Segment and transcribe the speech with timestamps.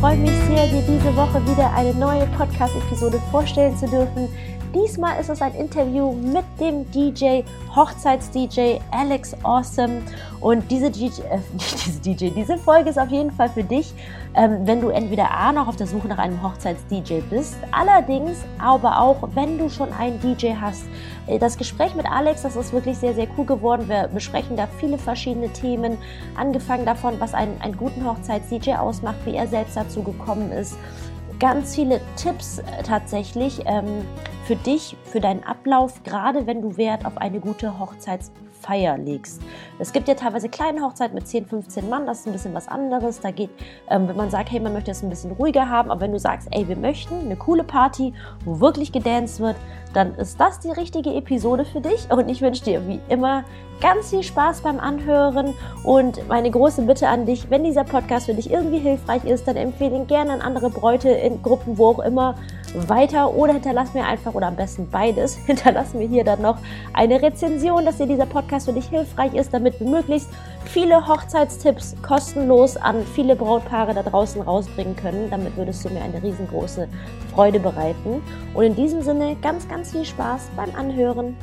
[0.00, 4.28] freue mich sehr, dir diese Woche wieder eine neue Podcast-Episode vorstellen zu dürfen.
[4.76, 7.40] Diesmal ist es ein Interview mit dem DJ,
[7.74, 10.02] Hochzeits-DJ Alex Awesome.
[10.40, 13.94] Und diese DJ, äh, diese DJ, diese Folge ist auf jeden Fall für dich,
[14.34, 19.00] ähm, wenn du entweder A noch auf der Suche nach einem Hochzeits-DJ bist, allerdings aber
[19.00, 20.84] auch, wenn du schon einen DJ hast.
[21.26, 23.88] Äh, das Gespräch mit Alex, das ist wirklich sehr, sehr cool geworden.
[23.88, 25.96] Wir besprechen da viele verschiedene Themen,
[26.36, 30.76] angefangen davon, was einen, einen guten Hochzeits-DJ ausmacht, wie er selbst dazu gekommen ist
[31.38, 34.06] ganz viele Tipps äh, tatsächlich ähm,
[34.44, 39.42] für dich, für deinen Ablauf, gerade wenn du Wert auf eine gute Hochzeitsfeier legst.
[39.78, 42.68] Es gibt ja teilweise kleine Hochzeiten mit 10, 15 Mann, das ist ein bisschen was
[42.68, 43.20] anderes.
[43.20, 43.50] Da geht,
[43.88, 46.18] ähm, wenn man sagt, hey, man möchte es ein bisschen ruhiger haben, aber wenn du
[46.18, 48.14] sagst, ey, wir möchten eine coole Party,
[48.44, 49.56] wo wirklich gedanced wird,
[49.96, 52.10] dann ist das die richtige Episode für dich.
[52.10, 53.44] Und ich wünsche dir wie immer
[53.80, 58.34] ganz viel Spaß beim Anhören und meine große Bitte an dich, wenn dieser Podcast für
[58.34, 61.98] dich irgendwie hilfreich ist, dann empfehle ihn gerne an andere Bräute in Gruppen, wo auch
[62.00, 62.36] immer
[62.74, 66.58] weiter oder hinterlass mir einfach oder am besten beides, hinterlass mir hier dann noch
[66.92, 70.28] eine Rezension, dass dir dieser Podcast für dich hilfreich ist, damit wir möglichst
[70.64, 75.30] viele Hochzeitstipps kostenlos an viele Brautpaare da draußen rausbringen können.
[75.30, 76.88] Damit würdest du mir eine riesengroße
[77.34, 78.22] Freude bereiten.
[78.54, 81.36] Und in diesem Sinne ganz, ganz viel Spaß beim Anhören.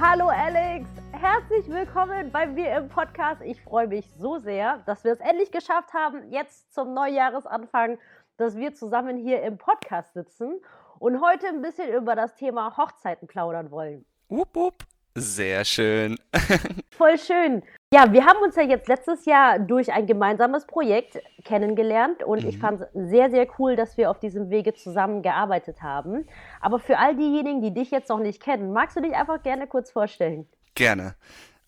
[0.00, 3.40] Hallo Alex, herzlich willkommen bei mir im Podcast.
[3.42, 7.98] Ich freue mich so sehr, dass wir es endlich geschafft haben, jetzt zum Neujahresanfang,
[8.36, 10.60] dass wir zusammen hier im Podcast sitzen
[10.98, 14.04] und heute ein bisschen über das Thema Hochzeiten plaudern wollen.
[14.28, 14.89] Wupp, wupp.
[15.14, 16.16] Sehr schön.
[16.90, 17.62] Voll schön.
[17.92, 22.48] Ja, wir haben uns ja jetzt letztes Jahr durch ein gemeinsames Projekt kennengelernt und mhm.
[22.48, 26.28] ich fand es sehr, sehr cool, dass wir auf diesem Wege zusammengearbeitet haben.
[26.60, 29.66] Aber für all diejenigen, die dich jetzt noch nicht kennen, magst du dich einfach gerne
[29.66, 30.46] kurz vorstellen?
[30.76, 31.16] Gerne.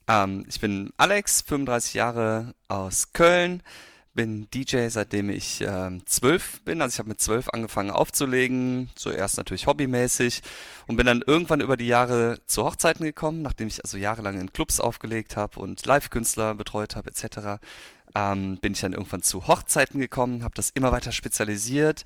[0.09, 3.63] Ähm, ich bin Alex, 35 Jahre aus Köln
[4.15, 6.83] bin DJ, seitdem ich ähm, zwölf bin.
[6.83, 10.43] Also ich habe mit zwölf angefangen aufzulegen, zuerst natürlich hobbymäßig
[10.87, 14.53] und bin dann irgendwann über die Jahre zu Hochzeiten gekommen, nachdem ich also jahrelang in
[14.53, 17.63] Clubs aufgelegt habe und Live-Künstler betreut habe etc.
[18.15, 22.05] Ähm, bin ich dann irgendwann zu Hochzeiten gekommen, habe das immer weiter spezialisiert.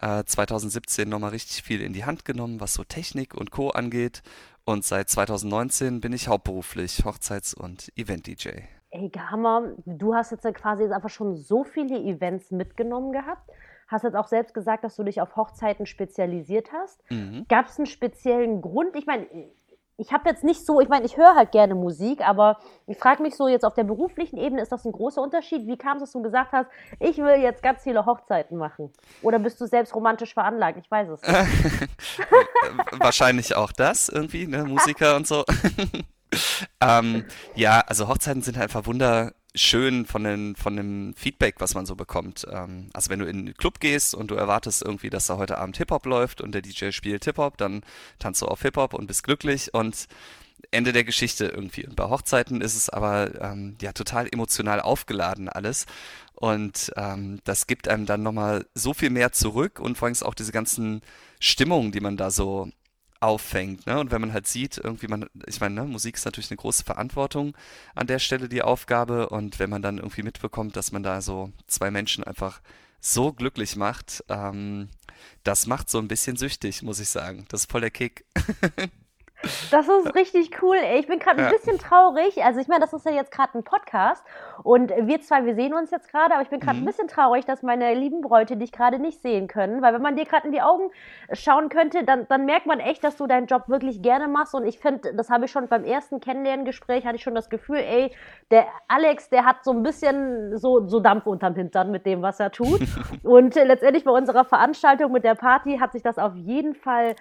[0.00, 3.70] Äh, 2017 nochmal richtig viel in die Hand genommen, was so Technik und Co.
[3.70, 4.22] angeht.
[4.64, 8.77] Und seit 2019 bin ich hauptberuflich Hochzeits- und Event-DJ.
[8.90, 13.50] Ey, Hammer, du hast jetzt ja quasi jetzt einfach schon so viele Events mitgenommen gehabt.
[13.86, 17.02] Hast jetzt auch selbst gesagt, dass du dich auf Hochzeiten spezialisiert hast.
[17.10, 17.46] Mhm.
[17.48, 18.96] Gab es einen speziellen Grund?
[18.96, 19.26] Ich meine,
[19.98, 23.22] ich habe jetzt nicht so, ich meine, ich höre halt gerne Musik, aber ich frage
[23.22, 25.66] mich so jetzt auf der beruflichen Ebene, ist das ein großer Unterschied?
[25.66, 28.92] Wie kam es, dass du gesagt hast, ich will jetzt ganz viele Hochzeiten machen?
[29.22, 30.78] Oder bist du selbst romantisch veranlagt?
[30.78, 31.88] Ich weiß es nicht.
[33.00, 34.64] Wahrscheinlich auch das irgendwie, ne?
[34.64, 35.44] Musiker und so.
[36.80, 37.24] ähm,
[37.54, 41.96] ja, also Hochzeiten sind halt einfach wunderschön von, den, von dem Feedback, was man so
[41.96, 42.46] bekommt.
[42.50, 45.58] Ähm, also wenn du in den Club gehst und du erwartest irgendwie, dass da heute
[45.58, 47.82] Abend Hip-Hop läuft und der DJ spielt Hip-Hop, dann
[48.18, 50.06] tanzt du auf Hip-Hop und bist glücklich und
[50.70, 51.86] Ende der Geschichte irgendwie.
[51.86, 55.86] Und bei Hochzeiten ist es aber ähm, ja total emotional aufgeladen alles.
[56.34, 60.34] Und ähm, das gibt einem dann nochmal so viel mehr zurück und vor allem auch
[60.34, 61.00] diese ganzen
[61.40, 62.70] Stimmungen, die man da so
[63.20, 63.86] auffängt.
[63.86, 63.98] Ne?
[63.98, 66.84] Und wenn man halt sieht, irgendwie man, ich meine, ne, Musik ist natürlich eine große
[66.84, 67.56] Verantwortung
[67.94, 69.28] an der Stelle, die Aufgabe.
[69.28, 72.60] Und wenn man dann irgendwie mitbekommt, dass man da so zwei Menschen einfach
[73.00, 74.88] so glücklich macht, ähm,
[75.42, 77.46] das macht so ein bisschen süchtig, muss ich sagen.
[77.48, 78.24] Das ist voll der Kick.
[79.70, 80.76] Das ist richtig cool.
[80.96, 82.42] Ich bin gerade ein bisschen traurig.
[82.42, 84.24] Also ich meine, das ist ja jetzt gerade ein Podcast
[84.64, 86.82] und wir zwei, wir sehen uns jetzt gerade, aber ich bin gerade mhm.
[86.82, 90.16] ein bisschen traurig, dass meine lieben Bräute dich gerade nicht sehen können, weil wenn man
[90.16, 90.90] dir gerade in die Augen
[91.32, 94.66] schauen könnte, dann, dann merkt man echt, dass du deinen Job wirklich gerne machst und
[94.66, 98.12] ich finde, das habe ich schon beim ersten Kennenlerngespräch, hatte ich schon das Gefühl, ey,
[98.50, 102.40] der Alex, der hat so ein bisschen so, so Dampf unterm Hintern mit dem, was
[102.40, 102.80] er tut
[103.22, 107.14] und letztendlich bei unserer Veranstaltung mit der Party hat sich das auf jeden Fall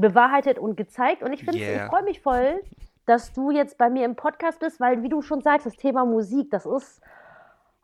[0.00, 1.22] bewahrheitet und gezeigt.
[1.22, 1.84] Und ich finde, yeah.
[1.84, 2.60] ich freue mich voll,
[3.06, 6.04] dass du jetzt bei mir im Podcast bist, weil, wie du schon sagst, das Thema
[6.04, 7.00] Musik, das ist.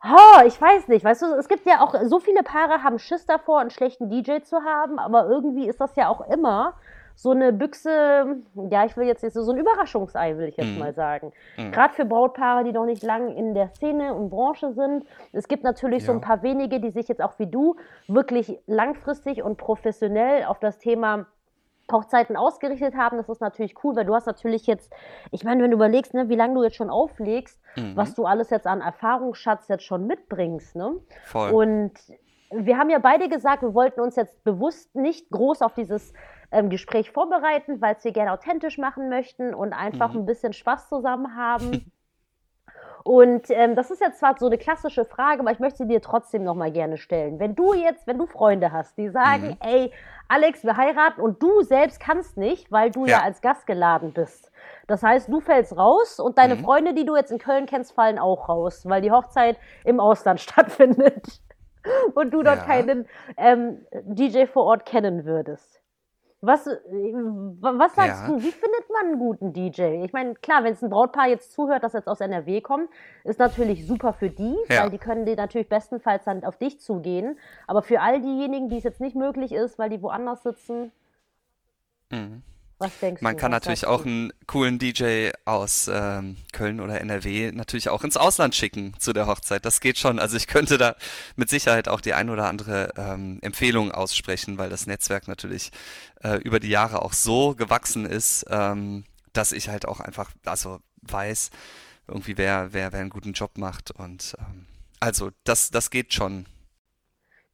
[0.03, 3.25] Oh, ich weiß nicht, weißt du, es gibt ja auch so viele Paare haben Schiss
[3.25, 6.75] davor, einen schlechten DJ zu haben, aber irgendwie ist das ja auch immer
[7.15, 10.75] so eine Büchse, ja, ich will jetzt nicht so, so ein Überraschungsei, will ich jetzt
[10.75, 10.79] mm.
[10.79, 11.31] mal sagen.
[11.57, 11.71] Mm.
[11.71, 15.05] Gerade für Brautpaare, die noch nicht lang in der Szene und Branche sind.
[15.31, 16.07] Es gibt natürlich ja.
[16.07, 20.59] so ein paar wenige, die sich jetzt auch wie du wirklich langfristig und professionell auf
[20.59, 21.25] das Thema
[21.91, 23.17] Hochzeiten ausgerichtet haben.
[23.17, 24.91] Das ist natürlich cool, weil du hast natürlich jetzt,
[25.31, 27.95] ich meine, wenn du überlegst, ne, wie lange du jetzt schon auflegst, mhm.
[27.95, 30.75] was du alles jetzt an Erfahrungsschatz jetzt schon mitbringst.
[30.75, 30.95] Ne?
[31.25, 31.51] Voll.
[31.51, 31.93] Und
[32.51, 36.13] wir haben ja beide gesagt, wir wollten uns jetzt bewusst nicht groß auf dieses
[36.51, 40.21] ähm, Gespräch vorbereiten, weil es wir gerne authentisch machen möchten und einfach mhm.
[40.21, 41.91] ein bisschen Spaß zusammen haben.
[43.07, 46.01] Und ähm, das ist jetzt zwar so eine klassische Frage, aber ich möchte sie dir
[46.01, 47.39] trotzdem noch mal gerne stellen.
[47.39, 49.57] Wenn du jetzt, wenn du Freunde hast, die sagen, mhm.
[49.59, 49.91] ey,
[50.27, 54.11] Alex, wir heiraten und du selbst kannst nicht, weil du ja, ja als Gast geladen
[54.11, 54.51] bist.
[54.87, 56.63] Das heißt, du fällst raus und deine mhm.
[56.63, 60.39] Freunde, die du jetzt in Köln kennst, fallen auch raus, weil die Hochzeit im Ausland
[60.41, 61.41] stattfindet
[62.15, 62.65] und du dort ja.
[62.65, 65.79] keinen ähm, DJ vor Ort kennen würdest.
[66.45, 68.27] Was, äh, was sagst ja.
[68.27, 70.03] du, wie findet man einen guten DJ?
[70.03, 72.89] Ich meine, klar, wenn es ein Brautpaar jetzt zuhört, das jetzt aus NRW kommt,
[73.23, 74.83] ist natürlich super für die, ja.
[74.83, 77.37] weil die können dir natürlich bestenfalls dann auf dich zugehen.
[77.67, 80.91] Aber für all diejenigen, die es jetzt nicht möglich ist, weil die woanders sitzen,
[82.11, 82.43] mhm.
[83.21, 88.17] Man kann natürlich auch einen coolen DJ aus ähm, Köln oder NRW natürlich auch ins
[88.17, 89.65] Ausland schicken zu der Hochzeit.
[89.65, 90.19] Das geht schon.
[90.19, 90.95] Also ich könnte da
[91.35, 95.71] mit Sicherheit auch die ein oder andere ähm, Empfehlung aussprechen, weil das Netzwerk natürlich
[96.23, 100.79] äh, über die Jahre auch so gewachsen ist, ähm, dass ich halt auch einfach, also
[101.01, 101.49] weiß,
[102.07, 104.67] irgendwie wer, wer, wer einen guten Job macht und ähm,
[104.99, 106.45] also das, das geht schon.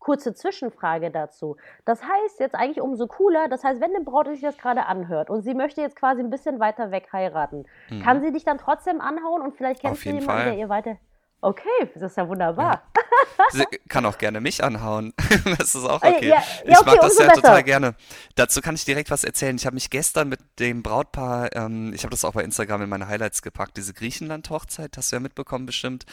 [0.01, 1.55] Kurze Zwischenfrage dazu.
[1.85, 5.29] Das heißt jetzt eigentlich umso cooler, das heißt, wenn eine Braut sich das gerade anhört
[5.29, 8.01] und sie möchte jetzt quasi ein bisschen weiter weg heiraten, mhm.
[8.01, 10.45] kann sie dich dann trotzdem anhauen und vielleicht kennst du jemanden, Fall.
[10.45, 10.97] der ihr weiter.
[11.43, 12.83] Okay, das ist ja wunderbar.
[12.95, 13.01] Ja.
[13.51, 15.11] Sie kann auch gerne mich anhauen.
[15.57, 16.27] das ist auch okay.
[16.27, 17.41] Ja, ja, ich okay, mag das ja besser.
[17.41, 17.95] total gerne.
[18.35, 19.55] Dazu kann ich direkt was erzählen.
[19.55, 22.89] Ich habe mich gestern mit dem Brautpaar, ähm, ich habe das auch bei Instagram in
[22.89, 26.05] meine Highlights gepackt, diese Griechenland-Hochzeit, hast du ja mitbekommen bestimmt.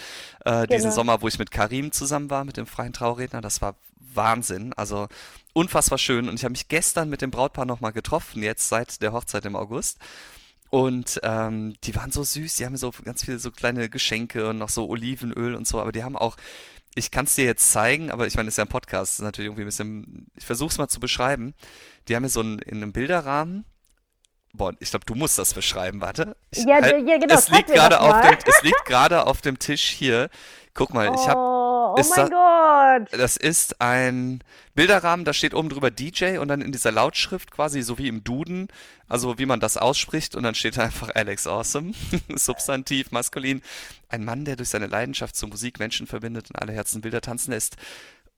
[0.47, 0.67] Äh, genau.
[0.67, 3.75] Diesen Sommer, wo ich mit Karim zusammen war, mit dem freien Trauredner, das war
[4.15, 4.73] Wahnsinn.
[4.73, 5.09] Also
[5.53, 6.29] unfassbar schön.
[6.29, 9.57] Und ich habe mich gestern mit dem Brautpaar nochmal getroffen, jetzt seit der Hochzeit im
[9.57, 9.99] August.
[10.71, 14.59] Und ähm, die waren so süß, die haben so ganz viele so kleine Geschenke und
[14.59, 16.37] noch so Olivenöl und so, aber die haben auch,
[16.95, 19.19] ich kann es dir jetzt zeigen, aber ich meine, es ist ja ein Podcast, das
[19.21, 21.55] ist natürlich irgendwie ein bisschen, ich versuche es mal zu beschreiben.
[22.07, 23.65] Die haben mir so ein, in einem Bilderrahmen,
[24.53, 26.37] boah, ich glaube, du musst das beschreiben, warte.
[26.51, 27.35] Ich, ja, halt, ja, genau.
[27.35, 30.29] Es liegt gerade auf dem, es liegt gerade auf dem Tisch hier.
[30.75, 31.41] Guck mal, ich habe
[32.07, 33.21] Oh, oh mein da, Gott.
[33.21, 34.43] Das ist ein
[34.75, 38.25] Bilderrahmen, da steht oben drüber DJ und dann in dieser Lautschrift quasi, so wie im
[38.25, 38.69] Duden,
[39.09, 41.93] also wie man das ausspricht und dann steht da einfach Alex Awesome,
[42.35, 43.63] Substantiv, maskulin.
[44.09, 47.53] Ein Mann, der durch seine Leidenschaft zur Musik Menschen verbindet und alle Herzen Bilder tanzen
[47.53, 47.77] lässt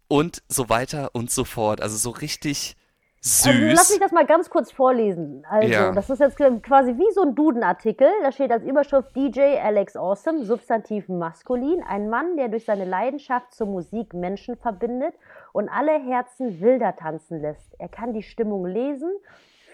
[0.08, 1.80] und so weiter und so fort.
[1.80, 2.76] Also so richtig
[3.22, 3.46] Süß.
[3.46, 5.44] Also lass mich das mal ganz kurz vorlesen.
[5.46, 5.92] Also, ja.
[5.92, 8.08] das ist jetzt quasi wie so ein Duden-Artikel.
[8.22, 11.82] Da steht als Überschrift DJ Alex Awesome, Substantiv maskulin.
[11.86, 15.14] Ein Mann, der durch seine Leidenschaft zur Musik Menschen verbindet
[15.52, 17.78] und alle Herzen wilder tanzen lässt.
[17.78, 19.10] Er kann die Stimmung lesen,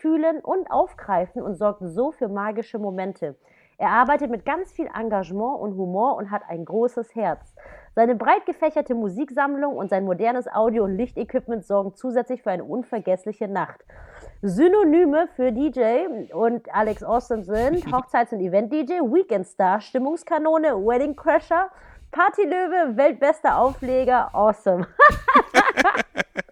[0.00, 3.36] fühlen und aufgreifen und sorgt so für magische Momente.
[3.78, 7.54] Er arbeitet mit ganz viel Engagement und Humor und hat ein großes Herz.
[7.94, 13.48] Seine breit gefächerte Musiksammlung und sein modernes Audio- und Lichtequipment sorgen zusätzlich für eine unvergessliche
[13.48, 13.84] Nacht.
[14.42, 21.70] Synonyme für DJ und Alex Austin sind Hochzeits- und Event-DJ, Weekend-Star, Stimmungskanone, Wedding Crasher,
[22.10, 24.86] Partylöwe, weltbester Aufleger, awesome.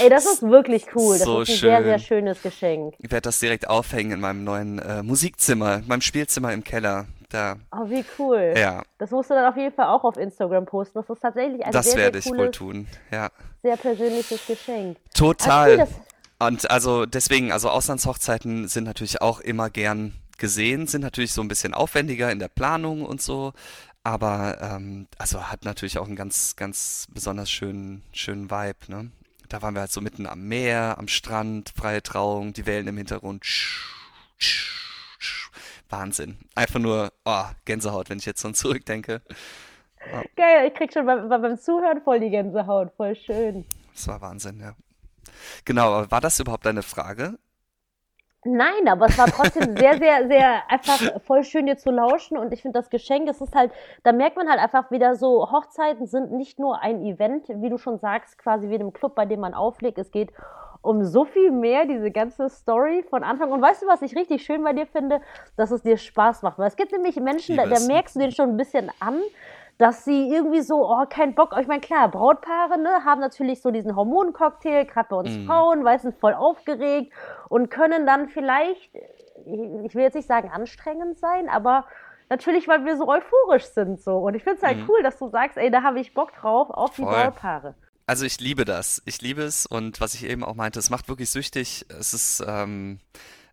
[0.00, 1.18] Ey, das ist wirklich cool.
[1.18, 1.68] Das so ist ein schön.
[1.70, 2.94] sehr, sehr schönes Geschenk.
[2.98, 7.56] Ich werde das direkt aufhängen in meinem neuen äh, Musikzimmer, meinem Spielzimmer im Keller da.
[7.72, 8.54] Oh, wie cool.
[8.56, 8.82] Ja.
[8.98, 10.98] Das musst du dann auf jeden Fall auch auf Instagram posten.
[10.98, 13.30] Das ist tatsächlich ein das sehr, werde sehr ich wohl tun, ja.
[13.62, 14.98] Sehr persönliches Geschenk.
[15.14, 15.80] Total.
[15.80, 15.94] Also,
[16.40, 21.48] und also deswegen, also Auslandshochzeiten sind natürlich auch immer gern gesehen, sind natürlich so ein
[21.48, 23.52] bisschen aufwendiger in der Planung und so,
[24.02, 29.10] aber ähm, also hat natürlich auch einen ganz, ganz besonders schönen, schönen Vibe, ne?
[29.52, 32.96] Da waren wir halt so mitten am Meer, am Strand, freie Trauung, die Wellen im
[32.96, 33.44] Hintergrund.
[35.90, 36.38] Wahnsinn.
[36.54, 39.20] Einfach nur oh, Gänsehaut, wenn ich jetzt so zurückdenke.
[40.10, 40.22] Oh.
[40.36, 43.66] Geil, ich krieg schon beim, beim Zuhören voll die Gänsehaut, voll schön.
[43.92, 44.72] Das war Wahnsinn, ja.
[45.66, 47.38] Genau, aber war das überhaupt deine Frage?
[48.44, 52.52] Nein, aber es war trotzdem sehr, sehr, sehr einfach voll schön dir zu lauschen und
[52.52, 53.70] ich finde das Geschenk, es ist halt,
[54.02, 57.78] da merkt man halt einfach wieder so, Hochzeiten sind nicht nur ein Event, wie du
[57.78, 60.32] schon sagst, quasi wie in einem Club, bei dem man auflegt, es geht
[60.82, 63.52] um so viel mehr, diese ganze Story von Anfang.
[63.52, 65.20] Und weißt du, was ich richtig schön bei dir finde?
[65.56, 66.58] Dass es dir Spaß macht.
[66.58, 69.20] Weil es gibt nämlich Menschen, da, da merkst du den schon ein bisschen an,
[69.82, 71.56] dass sie irgendwie so, oh, kein Bock.
[71.60, 75.46] Ich meine, klar, Brautpaare ne, haben natürlich so diesen Hormoncocktail, gerade bei uns mm.
[75.46, 77.12] Frauen, weil sind voll aufgeregt
[77.48, 81.84] und können dann vielleicht, ich will jetzt nicht sagen anstrengend sein, aber
[82.30, 84.18] natürlich, weil wir so euphorisch sind so.
[84.18, 84.88] Und ich finde es halt mm.
[84.88, 87.74] cool, dass du sagst, ey, da habe ich Bock drauf auf die Brautpaare
[88.04, 89.00] also ich liebe das.
[89.06, 91.86] Ich liebe es und was ich eben auch meinte, es macht wirklich süchtig.
[91.88, 92.98] Es ist, ähm,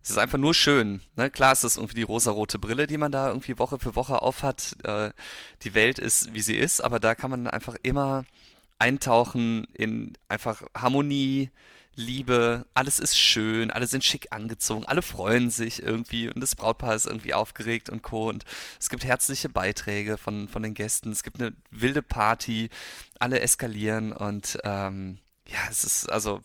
[0.02, 1.00] es ist einfach nur schön.
[1.16, 1.30] Ne?
[1.30, 4.76] Klar ist es irgendwie die rosarote Brille, die man da irgendwie Woche für Woche aufhat.
[4.84, 5.10] Äh,
[5.62, 8.24] die Welt ist, wie sie ist, aber da kann man einfach immer
[8.78, 11.50] eintauchen in einfach Harmonie,
[11.96, 16.94] Liebe, alles ist schön, alle sind schick angezogen, alle freuen sich irgendwie und das Brautpaar
[16.94, 18.28] ist irgendwie aufgeregt und co.
[18.28, 18.44] Und
[18.78, 22.70] es gibt herzliche Beiträge von, von den Gästen, es gibt eine wilde Party,
[23.18, 26.40] alle eskalieren und ähm, ja, es ist also,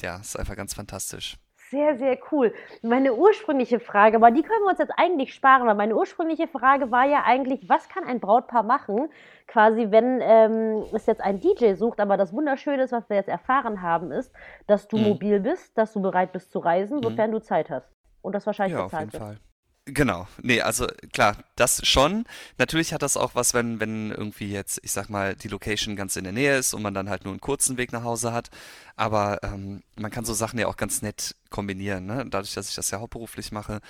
[0.00, 1.36] ja, es ist einfach ganz fantastisch.
[1.74, 2.54] Sehr, sehr cool.
[2.82, 6.92] Meine ursprüngliche Frage, aber die können wir uns jetzt eigentlich sparen, weil meine ursprüngliche Frage
[6.92, 9.08] war ja eigentlich, was kann ein Brautpaar machen,
[9.48, 13.28] quasi, wenn ähm, es jetzt ein DJ sucht, aber das Wunderschöne ist, was wir jetzt
[13.28, 14.32] erfahren haben, ist,
[14.68, 15.08] dass du mhm.
[15.08, 17.02] mobil bist, dass du bereit bist zu reisen, mhm.
[17.02, 17.34] sofern mhm.
[17.34, 17.92] du Zeit hast.
[18.22, 19.38] Und das wahrscheinlich ja, bezahlt auf jeden wird.
[19.40, 19.53] Fall.
[19.86, 22.24] Genau, nee, also klar, das schon.
[22.56, 26.16] Natürlich hat das auch was, wenn, wenn irgendwie jetzt, ich sag mal, die Location ganz
[26.16, 28.48] in der Nähe ist und man dann halt nur einen kurzen Weg nach Hause hat.
[28.96, 32.06] Aber ähm, man kann so Sachen ja auch ganz nett kombinieren.
[32.06, 32.24] Ne?
[32.30, 33.80] Dadurch, dass ich das ja hauptberuflich mache,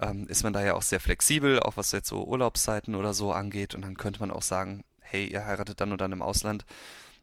[0.00, 3.32] ähm, ist man da ja auch sehr flexibel, auch was jetzt so Urlaubszeiten oder so
[3.32, 3.74] angeht.
[3.74, 6.64] Und dann könnte man auch sagen, hey, ihr heiratet dann und dann im Ausland,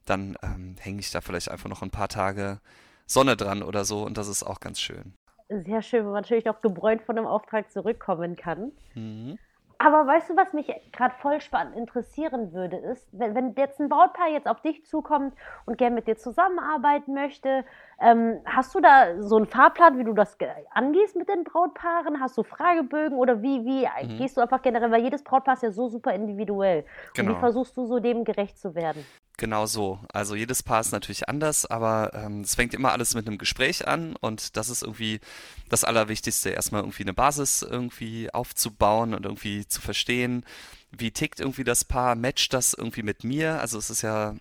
[0.05, 2.61] dann ähm, hänge ich da vielleicht einfach noch ein paar Tage
[3.07, 5.15] Sonne dran oder so und das ist auch ganz schön
[5.49, 8.71] sehr schön, wo man natürlich noch gebräunt von einem Auftrag zurückkommen kann.
[8.93, 9.37] Mhm.
[9.81, 13.87] Aber weißt du, was mich gerade voll spannend interessieren würde, ist, wenn, wenn jetzt ein
[13.87, 15.33] Brautpaar jetzt auf dich zukommt
[15.65, 17.63] und gerne mit dir zusammenarbeiten möchte,
[18.01, 20.37] ähm, hast du da so einen Fahrplan, wie du das
[20.71, 22.19] angehst mit den Brautpaaren?
[22.19, 24.17] Hast du Fragebögen oder wie, wie mhm.
[24.17, 26.81] gehst du einfach generell, weil jedes Brautpaar ist ja so super individuell.
[26.81, 26.89] Genau.
[26.89, 27.39] Und wie genau.
[27.39, 29.05] versuchst du so dem gerecht zu werden?
[29.39, 29.99] Genau so.
[30.11, 33.87] Also jedes Paar ist natürlich anders, aber ähm, es fängt immer alles mit einem Gespräch
[33.87, 35.21] an und das ist irgendwie
[35.69, 40.45] das Allerwichtigste, erstmal irgendwie eine Basis irgendwie aufzubauen und irgendwie zu verstehen,
[40.91, 43.61] wie tickt irgendwie das Paar, matcht das irgendwie mit mir.
[43.61, 44.35] Also es ist ja,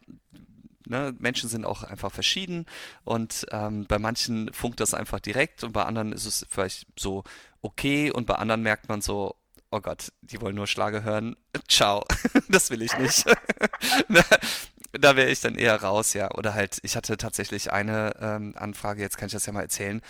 [0.85, 2.67] ne, Menschen sind auch einfach verschieden
[3.05, 7.23] und ähm, bei manchen funkt das einfach direkt und bei anderen ist es vielleicht so
[7.63, 9.37] okay und bei anderen merkt man so,
[9.71, 11.37] oh Gott, die wollen nur Schlage hören.
[11.69, 12.05] Ciao,
[12.49, 13.25] das will ich nicht.
[14.93, 16.31] da wäre ich dann eher raus, ja.
[16.33, 20.01] Oder halt, ich hatte tatsächlich eine ähm, Anfrage, jetzt kann ich das ja mal erzählen.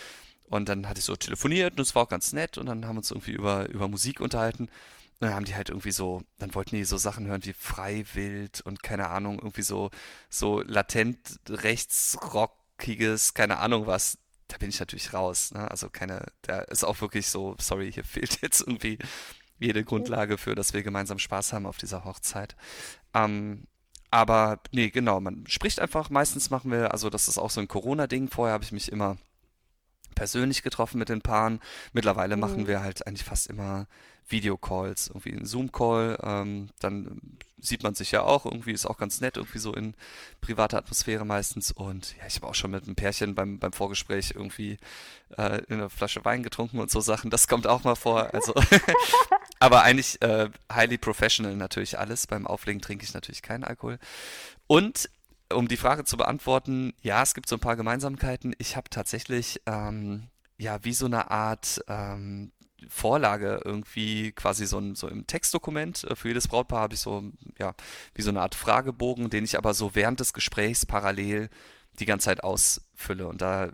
[0.48, 2.94] Und dann hatte ich so telefoniert und es war auch ganz nett und dann haben
[2.94, 4.64] wir uns irgendwie über, über Musik unterhalten.
[4.64, 8.60] Und dann haben die halt irgendwie so, dann wollten die so Sachen hören wie Freiwild
[8.62, 9.90] und keine Ahnung, irgendwie so,
[10.30, 11.18] so latent
[11.48, 14.18] rechtsrockiges, keine Ahnung was.
[14.46, 15.52] Da bin ich natürlich raus.
[15.52, 15.70] Ne?
[15.70, 18.98] Also keine, da ist auch wirklich so, sorry, hier fehlt jetzt irgendwie
[19.58, 22.56] jede Grundlage für, dass wir gemeinsam Spaß haben auf dieser Hochzeit.
[23.12, 23.66] Ähm,
[24.10, 26.10] aber nee, genau, man spricht einfach.
[26.10, 28.28] Meistens machen wir, also das ist auch so ein Corona-Ding.
[28.28, 29.16] Vorher habe ich mich immer
[30.14, 31.60] persönlich getroffen mit den Paaren.
[31.92, 32.40] Mittlerweile mhm.
[32.40, 33.86] machen wir halt eigentlich fast immer
[34.28, 36.18] Videocalls, irgendwie einen Zoom-Call.
[36.22, 37.20] Ähm, dann
[37.60, 39.94] sieht man sich ja auch, irgendwie ist auch ganz nett, irgendwie so in
[40.40, 41.72] privater Atmosphäre meistens.
[41.72, 44.78] Und ja, ich habe auch schon mit einem Pärchen beim, beim Vorgespräch irgendwie
[45.36, 47.30] äh, in einer Flasche Wein getrunken und so Sachen.
[47.30, 48.32] Das kommt auch mal vor.
[48.32, 48.54] Also
[49.58, 52.26] Aber eigentlich äh, highly professional natürlich alles.
[52.26, 53.98] Beim Auflegen trinke ich natürlich keinen Alkohol.
[54.66, 55.10] Und
[55.52, 58.54] um die Frage zu beantworten, ja, es gibt so ein paar Gemeinsamkeiten.
[58.58, 62.52] Ich habe tatsächlich ähm, ja wie so eine Art ähm,
[62.88, 66.04] Vorlage irgendwie quasi so, ein, so im Textdokument.
[66.04, 67.24] Äh, für jedes Brautpaar habe ich so,
[67.58, 67.74] ja,
[68.14, 71.50] wie so eine Art Fragebogen, den ich aber so während des Gesprächs parallel
[71.98, 73.26] die ganze Zeit ausfülle.
[73.26, 73.70] Und da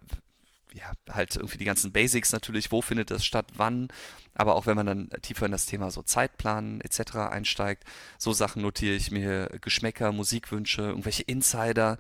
[0.75, 3.89] ja, halt irgendwie die ganzen Basics natürlich, wo findet das statt, wann,
[4.35, 7.17] aber auch wenn man dann tiefer in das Thema so Zeitplan etc.
[7.31, 7.85] einsteigt,
[8.19, 11.97] so Sachen notiere ich mir, Geschmäcker, Musikwünsche, irgendwelche Insider,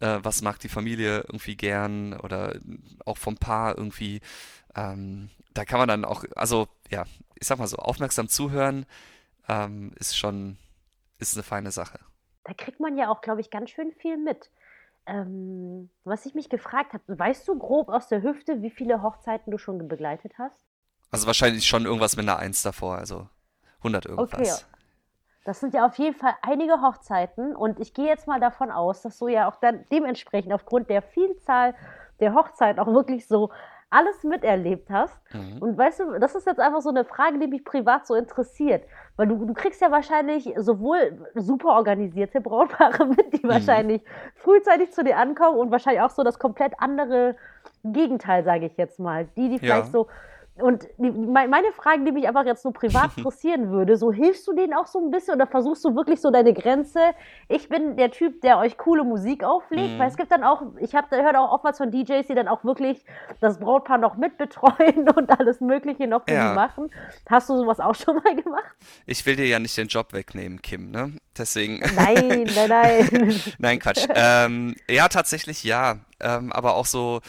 [0.00, 2.58] äh, was mag die Familie irgendwie gern oder
[3.04, 4.22] auch vom Paar irgendwie,
[4.74, 7.04] ähm, da kann man dann auch, also ja,
[7.38, 8.86] ich sag mal so, aufmerksam zuhören
[9.48, 10.56] ähm, ist schon,
[11.18, 12.00] ist eine feine Sache.
[12.44, 14.50] Da kriegt man ja auch, glaube ich, ganz schön viel mit.
[15.06, 19.50] Ähm, was ich mich gefragt habe, weißt du grob aus der Hüfte, wie viele Hochzeiten
[19.50, 20.64] du schon begleitet hast?
[21.10, 23.28] Also wahrscheinlich schon irgendwas mit einer Eins davor, also
[23.78, 24.32] 100 irgendwas.
[24.32, 24.74] Okay.
[25.44, 29.02] Das sind ja auf jeden Fall einige Hochzeiten und ich gehe jetzt mal davon aus,
[29.02, 31.74] dass du ja auch dann dementsprechend aufgrund der Vielzahl
[32.20, 33.50] der Hochzeiten auch wirklich so
[33.90, 35.16] alles miterlebt hast.
[35.32, 35.58] Mhm.
[35.58, 38.84] Und weißt du, das ist jetzt einfach so eine Frage, die mich privat so interessiert.
[39.16, 43.50] Weil du, du kriegst ja wahrscheinlich sowohl super organisierte Brautpaare mit, die mhm.
[43.50, 44.02] wahrscheinlich
[44.36, 47.36] frühzeitig zu dir ankommen und wahrscheinlich auch so das komplett andere
[47.84, 49.28] Gegenteil, sage ich jetzt mal.
[49.36, 49.90] Die, die vielleicht ja.
[49.90, 50.08] so
[50.56, 54.52] und die, meine Frage, die mich einfach jetzt so privat interessieren würde, so hilfst du
[54.52, 57.00] denen auch so ein bisschen oder versuchst du wirklich so deine Grenze?
[57.48, 59.98] Ich bin der Typ, der euch coole Musik auflegt, mhm.
[59.98, 62.62] weil es gibt dann auch, ich habe höre auch oftmals von DJs, die dann auch
[62.64, 63.04] wirklich
[63.40, 66.54] das Brautpaar noch mitbetreuen und alles Mögliche noch für ja.
[66.54, 66.90] machen.
[67.28, 68.76] Hast du sowas auch schon mal gemacht?
[69.06, 71.14] Ich will dir ja nicht den Job wegnehmen, Kim, ne?
[71.36, 71.80] Deswegen.
[71.96, 73.40] Nein, nein, nein.
[73.58, 74.06] nein, Quatsch.
[74.14, 75.96] Ähm, ja, tatsächlich ja.
[76.20, 77.20] Ähm, aber auch so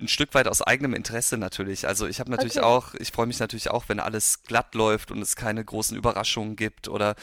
[0.00, 1.86] ein Stück weit aus eigenem Interesse natürlich.
[1.86, 2.66] Also ich habe natürlich okay.
[2.66, 6.56] auch, ich freue mich natürlich auch, wenn alles glatt läuft und es keine großen Überraschungen
[6.56, 7.14] gibt oder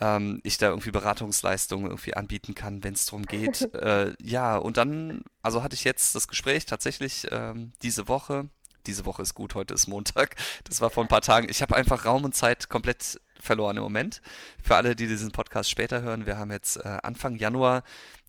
[0.00, 3.72] ähm, ich da irgendwie Beratungsleistungen irgendwie anbieten kann, wenn es darum geht.
[3.74, 8.48] äh, ja, und dann, also hatte ich jetzt das Gespräch tatsächlich ähm, diese Woche.
[8.86, 10.36] Diese Woche ist gut, heute ist Montag.
[10.64, 11.48] Das war vor ein paar Tagen.
[11.50, 14.22] Ich habe einfach Raum und Zeit komplett verloren im Moment.
[14.62, 17.82] Für alle, die diesen Podcast später hören, wir haben jetzt äh, Anfang Januar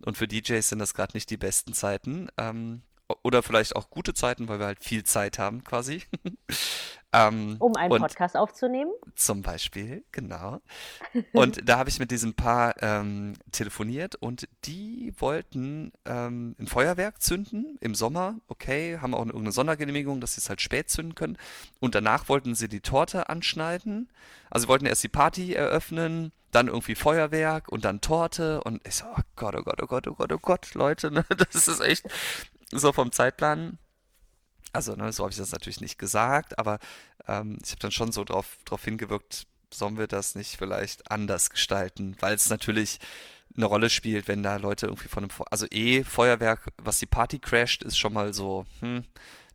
[0.03, 2.29] und für DJs sind das gerade nicht die besten Zeiten.
[2.37, 2.81] Ähm,
[3.23, 6.03] oder vielleicht auch gute Zeiten, weil wir halt viel Zeit haben quasi.
[7.13, 8.91] ähm, um einen Podcast aufzunehmen?
[9.15, 10.61] Zum Beispiel, genau.
[11.33, 17.21] Und da habe ich mit diesem Paar ähm, telefoniert und die wollten ähm, ein Feuerwerk
[17.21, 18.35] zünden im Sommer.
[18.47, 21.37] Okay, haben auch irgendeine Sondergenehmigung, dass sie es halt spät zünden können.
[21.79, 24.09] Und danach wollten sie die Torte anschneiden.
[24.49, 28.95] Also sie wollten erst die Party eröffnen, dann irgendwie Feuerwerk und dann Torte und ich
[28.95, 31.25] so, oh Gott, oh Gott, oh Gott, oh Gott, oh Gott, Leute, ne?
[31.51, 32.05] das ist echt
[32.71, 33.77] so vom Zeitplan.
[34.71, 36.79] Also, ne, so habe ich das natürlich nicht gesagt, aber
[37.27, 41.49] ähm, ich habe dann schon so drauf, drauf hingewirkt, sollen wir das nicht vielleicht anders
[41.49, 42.99] gestalten, weil es natürlich
[43.55, 47.39] eine Rolle spielt, wenn da Leute irgendwie von einem, also eh Feuerwerk, was die Party
[47.39, 49.03] crasht, ist schon mal so hm,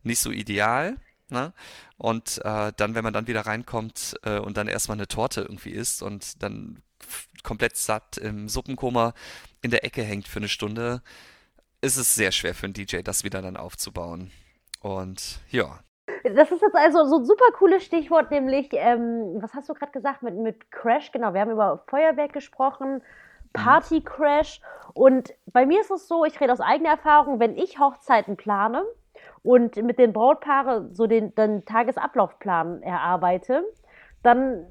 [0.03, 0.97] nicht so ideal.
[1.29, 1.53] Ne?
[1.97, 5.71] Und äh, dann, wenn man dann wieder reinkommt äh, und dann erstmal eine Torte irgendwie
[5.71, 6.81] isst und dann
[7.43, 9.13] komplett satt im Suppenkoma
[9.61, 11.01] in der Ecke hängt für eine Stunde,
[11.85, 14.31] ist es sehr schwer für einen DJ, das wieder dann aufzubauen.
[14.81, 15.79] Und ja.
[16.23, 19.91] Das ist jetzt also so ein super cooles Stichwort, nämlich, ähm, was hast du gerade
[19.91, 21.11] gesagt mit, mit Crash?
[21.11, 23.01] Genau, wir haben über Feuerwerk gesprochen,
[23.53, 24.61] Party Crash.
[24.93, 28.83] Und bei mir ist es so, ich rede aus eigener Erfahrung, wenn ich Hochzeiten plane
[29.43, 33.63] und mit den Brautpaaren so den, den Tagesablaufplan erarbeite,
[34.23, 34.65] dann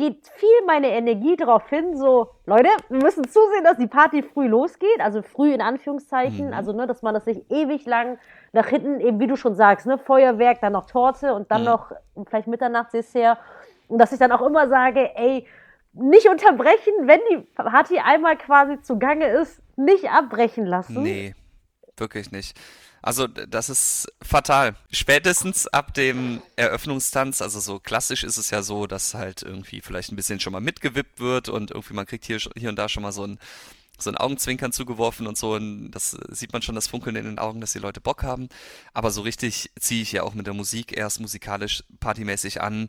[0.00, 4.48] geht viel meine Energie darauf hin, so, Leute, wir müssen zusehen, dass die Party früh
[4.48, 6.52] losgeht, also früh in Anführungszeichen, mhm.
[6.54, 8.18] also ne, dass man das nicht ewig lang
[8.52, 11.66] nach hinten, eben wie du schon sagst, ne, Feuerwerk, dann noch Torte und dann mhm.
[11.66, 11.92] noch
[12.26, 13.38] vielleicht Mitternachtsdessert
[13.88, 15.46] und dass ich dann auch immer sage, ey,
[15.92, 21.02] nicht unterbrechen, wenn die Party einmal quasi zugange ist, nicht abbrechen lassen.
[21.02, 21.34] Nee,
[21.96, 22.58] wirklich nicht.
[23.02, 24.76] Also das ist fatal.
[24.90, 30.12] Spätestens ab dem Eröffnungstanz, also so klassisch ist es ja so, dass halt irgendwie vielleicht
[30.12, 33.02] ein bisschen schon mal mitgewippt wird und irgendwie man kriegt hier, hier und da schon
[33.02, 33.38] mal so ein
[34.02, 35.54] so ein Augenzwinkern zugeworfen und so.
[35.54, 38.48] Und das sieht man schon das Funkeln in den Augen, dass die Leute Bock haben.
[38.94, 42.88] Aber so richtig ziehe ich ja auch mit der Musik erst musikalisch partymäßig an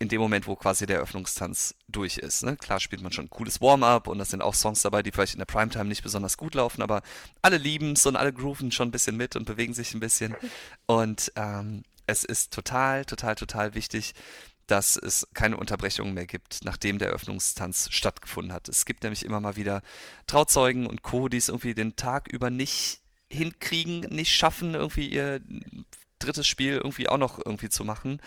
[0.00, 2.42] in dem Moment, wo quasi der Eröffnungstanz durch ist.
[2.42, 2.56] Ne?
[2.56, 5.34] Klar spielt man schon ein cooles Warm-up und das sind auch Songs dabei, die vielleicht
[5.34, 7.02] in der Primetime nicht besonders gut laufen, aber
[7.42, 10.34] alle lieben es und alle grooven schon ein bisschen mit und bewegen sich ein bisschen.
[10.86, 14.14] Und ähm, es ist total, total, total wichtig,
[14.66, 18.70] dass es keine Unterbrechungen mehr gibt, nachdem der Eröffnungstanz stattgefunden hat.
[18.70, 19.82] Es gibt nämlich immer mal wieder
[20.26, 25.42] Trauzeugen und Co., die es irgendwie den Tag über nicht hinkriegen, nicht schaffen, irgendwie ihr
[26.20, 28.20] drittes Spiel irgendwie auch noch irgendwie zu machen.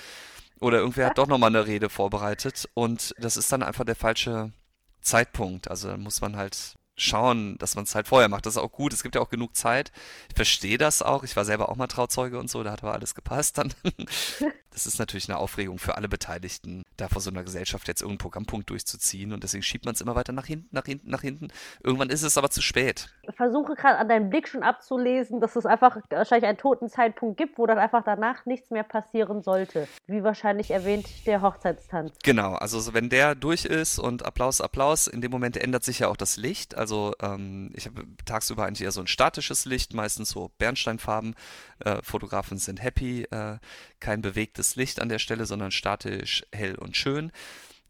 [0.63, 4.54] Oder irgendwer hat doch nochmal eine Rede vorbereitet und das ist dann einfach der falsche
[5.02, 5.69] Zeitpunkt.
[5.69, 8.45] Also da muss man halt schauen, dass man es halt vorher macht.
[8.45, 8.93] Das ist auch gut.
[8.93, 9.91] Es gibt ja auch genug Zeit.
[10.30, 11.23] Ich verstehe das auch.
[11.23, 12.63] Ich war selber auch mal Trauzeuge und so.
[12.63, 13.73] Da hat aber alles gepasst dann.
[14.69, 18.19] das ist natürlich eine Aufregung für alle Beteiligten, da vor so einer Gesellschaft jetzt irgendeinen
[18.19, 19.34] Programmpunkt durchzuziehen.
[19.34, 21.49] Und deswegen schiebt man es immer weiter nach hinten, nach hinten, nach hinten.
[21.84, 23.10] Irgendwann ist es aber zu spät.
[23.29, 27.57] Versuche gerade an deinem Blick schon abzulesen, dass es einfach wahrscheinlich einen toten Zeitpunkt gibt,
[27.57, 29.88] wo dann einfach danach nichts mehr passieren sollte.
[30.07, 32.13] Wie wahrscheinlich erwähnt der Hochzeitstanz.
[32.23, 32.53] Genau.
[32.55, 36.17] Also wenn der durch ist und Applaus, Applaus, in dem Moment ändert sich ja auch
[36.17, 36.75] das Licht.
[36.75, 41.36] Also ähm, ich habe tagsüber eigentlich eher so ein statisches Licht, meistens so Bernsteinfarben.
[41.79, 43.57] Äh, Fotografen sind happy, äh,
[43.99, 47.31] kein bewegtes Licht an der Stelle, sondern statisch, hell und schön.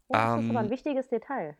[0.08, 1.56] Oh, das ähm, ist aber ein wichtiges Detail.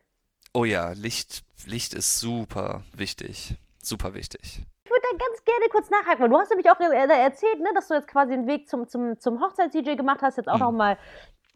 [0.53, 3.57] Oh ja, Licht, Licht ist super wichtig.
[3.85, 4.65] Super wichtig.
[4.83, 7.87] Ich würde da ganz gerne kurz nachhaken, weil du hast nämlich auch erzählt, ne, dass
[7.87, 10.61] du jetzt quasi den Weg zum, zum, zum Hochzeits-DJ gemacht hast, jetzt auch mhm.
[10.61, 10.97] noch mal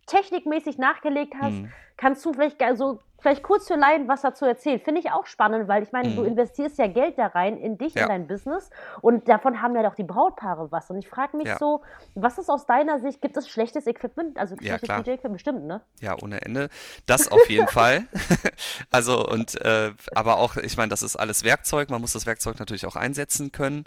[0.09, 1.53] technikmäßig nachgelegt hast.
[1.53, 1.71] Mhm.
[1.97, 4.79] Kannst du vielleicht so vielleicht kurz für Laien was dazu erzählen?
[4.79, 6.15] Finde ich auch spannend, weil ich meine, mhm.
[6.15, 8.03] du investierst ja Geld da rein in dich, ja.
[8.03, 8.69] in dein Business
[9.01, 10.89] und davon haben ja doch die Brautpaare was.
[10.89, 11.57] Und ich frage mich ja.
[11.57, 11.81] so,
[12.15, 14.37] was ist aus deiner Sicht, gibt es schlechtes Equipment?
[14.37, 15.81] Also schlechtes ja, DJ-Equipment bestimmt, ne?
[15.99, 16.69] Ja, ohne Ende.
[17.05, 18.07] Das auf jeden Fall.
[18.91, 22.59] also und äh, aber auch, ich meine, das ist alles Werkzeug, man muss das Werkzeug
[22.59, 23.85] natürlich auch einsetzen können.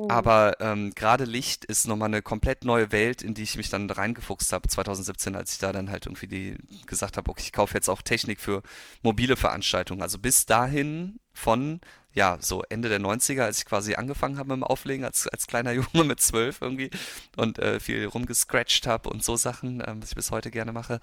[0.00, 0.10] Mhm.
[0.10, 3.90] Aber ähm, gerade Licht ist nochmal eine komplett neue Welt, in die ich mich dann
[3.90, 7.74] reingefuchst habe 2017, als ich da dann halt irgendwie die, gesagt habe, okay, ich kaufe
[7.74, 8.62] jetzt auch Technik für
[9.02, 10.02] mobile Veranstaltungen.
[10.02, 11.80] Also bis dahin von
[12.12, 15.46] ja, so Ende der 90er, als ich quasi angefangen habe mit dem Auflegen als, als
[15.46, 16.90] kleiner Junge mit zwölf irgendwie
[17.36, 21.00] und äh, viel rumgescratcht habe und so Sachen, äh, was ich bis heute gerne mache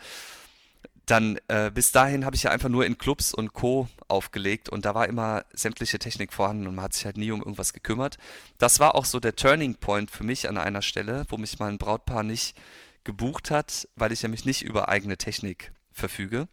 [1.08, 3.88] dann äh, bis dahin habe ich ja einfach nur in Clubs und Co.
[4.08, 7.39] aufgelegt und da war immer sämtliche Technik vorhanden und man hat sich halt nie um
[7.39, 8.17] irgendwas gekümmert.
[8.58, 11.70] Das war auch so der Turning Point für mich an einer Stelle, wo mich mal
[11.72, 12.56] ein Brautpaar nicht
[13.04, 16.48] gebucht hat, weil ich nämlich nicht über eigene Technik verfüge.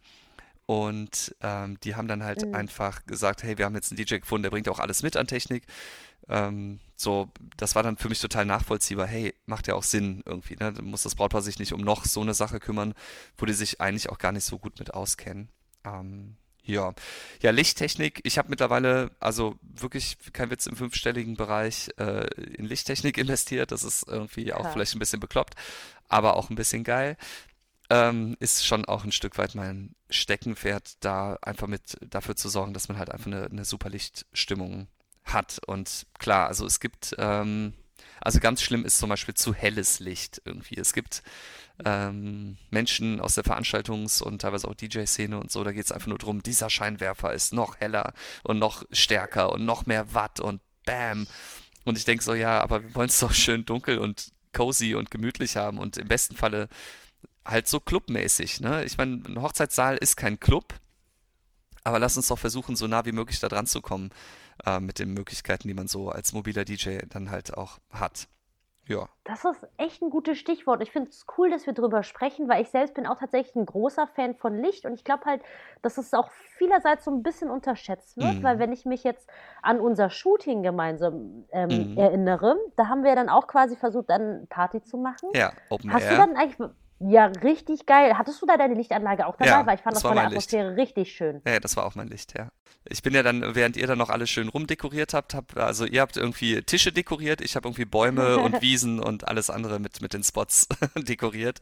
[0.65, 2.55] Und ähm, die haben dann halt Mhm.
[2.55, 5.27] einfach gesagt, hey, wir haben jetzt einen DJ gefunden, der bringt auch alles mit an
[5.27, 5.63] Technik.
[6.29, 9.07] Ähm, so, das war dann für mich total nachvollziehbar.
[9.07, 10.73] Hey, macht ja auch Sinn irgendwie, ne?
[10.73, 12.93] Da muss das Brautpaar sich nicht um noch so eine Sache kümmern,
[13.37, 15.49] wo die sich eigentlich auch gar nicht so gut mit auskennen.
[15.83, 16.93] Ähm, ja.
[17.41, 18.21] Ja, Lichttechnik.
[18.23, 23.71] Ich habe mittlerweile, also wirklich kein Witz, im fünfstelligen Bereich äh, in Lichttechnik investiert.
[23.71, 25.55] Das ist irgendwie auch vielleicht ein bisschen bekloppt,
[26.07, 27.17] aber auch ein bisschen geil.
[27.91, 32.73] Ähm, ist schon auch ein Stück weit mein Steckenpferd, da einfach mit dafür zu sorgen,
[32.73, 34.87] dass man halt einfach eine, eine super Lichtstimmung
[35.25, 35.59] hat.
[35.65, 37.73] Und klar, also es gibt, ähm,
[38.21, 40.77] also ganz schlimm ist zum Beispiel zu helles Licht irgendwie.
[40.77, 41.23] Es gibt
[41.83, 46.07] ähm, Menschen aus der Veranstaltungs- und teilweise auch DJ-Szene und so, da geht es einfach
[46.07, 50.61] nur drum, dieser Scheinwerfer ist noch heller und noch stärker und noch mehr Watt und
[50.85, 51.27] Bam.
[51.83, 55.11] Und ich denke so, ja, aber wir wollen es doch schön dunkel und cozy und
[55.11, 56.69] gemütlich haben und im besten Falle
[57.43, 58.85] halt so clubmäßig, ne?
[58.85, 60.73] Ich meine, ein Hochzeitssaal ist kein Club,
[61.83, 64.09] aber lass uns doch versuchen, so nah wie möglich da dran zu kommen,
[64.65, 68.27] äh, mit den Möglichkeiten, die man so als mobiler DJ dann halt auch hat.
[68.87, 69.09] Ja.
[69.23, 70.79] Das ist echt ein gutes Stichwort.
[70.83, 73.65] Ich finde es cool, dass wir drüber sprechen, weil ich selbst bin auch tatsächlich ein
[73.65, 75.41] großer Fan von Licht und ich glaube halt,
[75.81, 78.59] dass es auch vielerseits so ein bisschen unterschätzt wird, weil Mhm.
[78.59, 79.27] wenn ich mich jetzt
[79.63, 81.97] an unser Shooting gemeinsam ähm, Mhm.
[81.97, 85.29] erinnere, da haben wir dann auch quasi versucht, dann Party zu machen.
[85.33, 86.17] Ja, Open Hast du Air.
[86.17, 88.19] dann eigentlich, ja, richtig geil.
[88.19, 89.47] Hattest du da deine Lichtanlage auch dabei?
[89.49, 90.53] Ja, Weil ich fand das das von der mein Licht.
[90.53, 91.41] Atmosphäre richtig schön.
[91.47, 92.49] Ja, das war auch mein Licht, ja.
[92.87, 96.01] Ich bin ja dann, während ihr dann noch alles schön rumdekoriert habt, hab, also ihr
[96.01, 100.13] habt irgendwie Tische dekoriert, ich habe irgendwie Bäume und Wiesen und alles andere mit, mit
[100.13, 101.59] den Spots dekoriert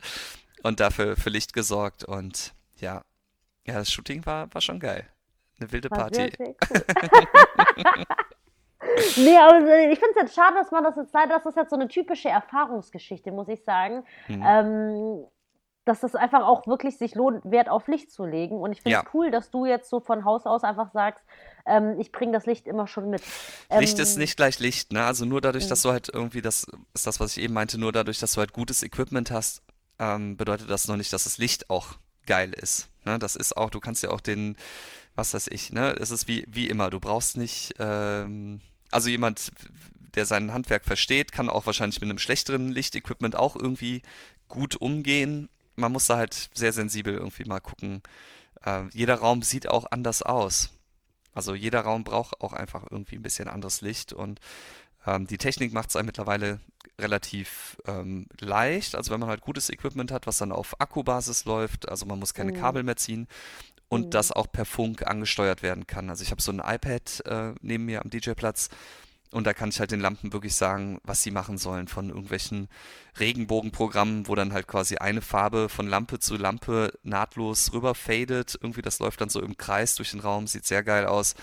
[0.64, 3.04] und dafür für Licht gesorgt und ja,
[3.66, 5.08] ja, das Shooting war, war schon geil.
[5.60, 6.34] Eine wilde War Party.
[6.40, 6.56] cool.
[9.16, 9.60] Nee, aber
[9.92, 11.88] ich finde es jetzt schade, dass man das jetzt leider, das ist jetzt so eine
[11.88, 14.04] typische Erfahrungsgeschichte, muss ich sagen.
[14.28, 14.44] Mhm.
[14.46, 15.26] Ähm,
[15.86, 18.58] dass es einfach auch wirklich sich lohnt, Wert auf Licht zu legen.
[18.58, 21.24] Und ich finde es Ja, cool, dass du jetzt so von Haus aus einfach sagst,
[21.66, 23.22] ähm, ich bringe das Licht immer schon mit.
[23.70, 25.04] Licht ist Ähm, nicht gleich Licht, ne?
[25.06, 27.92] Also nur dadurch, dass du halt irgendwie, das ist das, was ich eben meinte, nur
[27.92, 29.62] dadurch, dass du halt gutes Equipment hast,
[30.00, 32.90] ähm, bedeutet das noch nicht, dass das Licht auch geil ist.
[33.06, 33.20] Ne?
[33.20, 34.56] Das ist auch, du kannst ja auch den,
[35.16, 35.96] was weiß ich, ne?
[36.00, 39.52] Es ist wie, wie immer, du brauchst nicht, ähm, also jemand,
[40.16, 44.02] der sein Handwerk versteht, kann auch wahrscheinlich mit einem schlechteren Lichtequipment auch irgendwie
[44.48, 45.50] gut umgehen.
[45.76, 48.02] Man muss da halt sehr sensibel irgendwie mal gucken.
[48.66, 50.72] Äh, jeder Raum sieht auch anders aus.
[51.34, 54.40] Also jeder Raum braucht auch einfach irgendwie ein bisschen anderes Licht und
[55.06, 56.60] ähm, die Technik macht es einem mittlerweile
[57.00, 58.96] relativ ähm, leicht.
[58.96, 62.34] Also wenn man halt gutes Equipment hat, was dann auf Akkubasis läuft, also man muss
[62.34, 63.28] keine mh, Kabel mehr ziehen
[63.90, 64.10] und mh.
[64.12, 66.10] das auch per Funk angesteuert werden kann.
[66.10, 68.70] Also ich habe so ein iPad äh, neben mir am DJ-Platz
[69.34, 72.70] und da kann ich halt den Lampen wirklich sagen, was sie machen sollen von irgendwelchen
[73.20, 78.58] Regenbogenprogrammen, wo dann halt quasi eine Farbe von Lampe zu Lampe nahtlos rüber fadet.
[78.62, 81.34] Irgendwie das läuft dann so im Kreis durch den Raum, sieht sehr geil aus.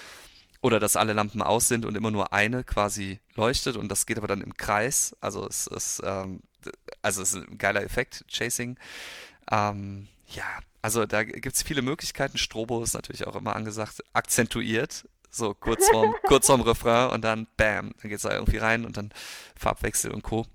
[0.63, 4.19] Oder dass alle Lampen aus sind und immer nur eine quasi leuchtet und das geht
[4.19, 5.17] aber dann im Kreis.
[5.21, 6.41] Also es ist, ähm,
[7.03, 8.79] also es ist ein geiler Effekt, Chasing.
[9.51, 10.45] Ähm, ja,
[10.83, 12.39] also da gibt es viele Möglichkeiten.
[12.39, 15.07] Strobo ist natürlich auch immer angesagt, akzentuiert.
[15.31, 18.97] So kurz vorm, kurz vorm Refrain und dann bam, dann geht's da irgendwie rein und
[18.97, 19.11] dann
[19.57, 20.47] Farbwechsel und Co.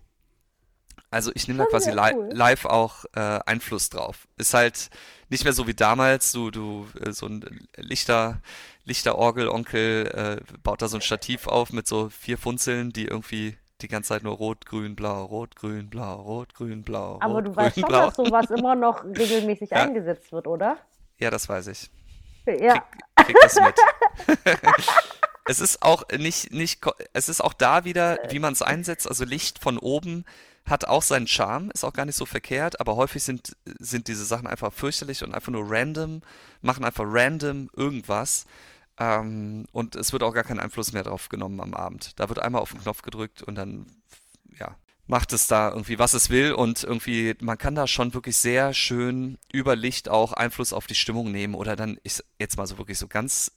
[1.11, 2.29] Also ich nehme da quasi li cool.
[2.31, 4.27] live auch äh, Einfluss drauf.
[4.38, 4.89] Ist halt
[5.29, 8.41] nicht mehr so wie damals, du, du, äh, so ein Lichter,
[8.83, 13.88] Lichterorgel-Onkel äh, baut da so ein Stativ auf mit so vier Funzeln, die irgendwie die
[13.88, 17.55] ganze Zeit nur rot, grün, blau, rot, grün, blau, rot, grün, blau, Aber rot, du
[17.55, 18.05] weißt grün, schon, blau.
[18.05, 20.77] dass sowas immer noch regelmäßig Ja, eingesetzt wird, oder?
[21.17, 21.89] ja, das weiß ich.
[22.45, 22.84] Ja.
[23.15, 24.45] Krieg, krieg das mit.
[25.47, 26.81] Es ist auch nicht, nicht,
[27.13, 29.08] es ist auch da wieder, wie man es einsetzt.
[29.08, 30.25] Also Licht von oben
[30.65, 34.25] hat auch seinen Charme, ist auch gar nicht so verkehrt, aber häufig sind, sind diese
[34.25, 36.21] Sachen einfach fürchterlich und einfach nur random,
[36.62, 38.47] machen einfach random irgendwas.
[38.97, 42.19] Ähm, und es wird auch gar kein Einfluss mehr drauf genommen am Abend.
[42.19, 43.86] Da wird einmal auf den Knopf gedrückt und dann,
[45.07, 46.53] macht es da irgendwie, was es will.
[46.53, 50.95] Und irgendwie, man kann da schon wirklich sehr schön über Licht auch Einfluss auf die
[50.95, 51.55] Stimmung nehmen.
[51.55, 53.51] Oder dann ist jetzt mal so wirklich so ganz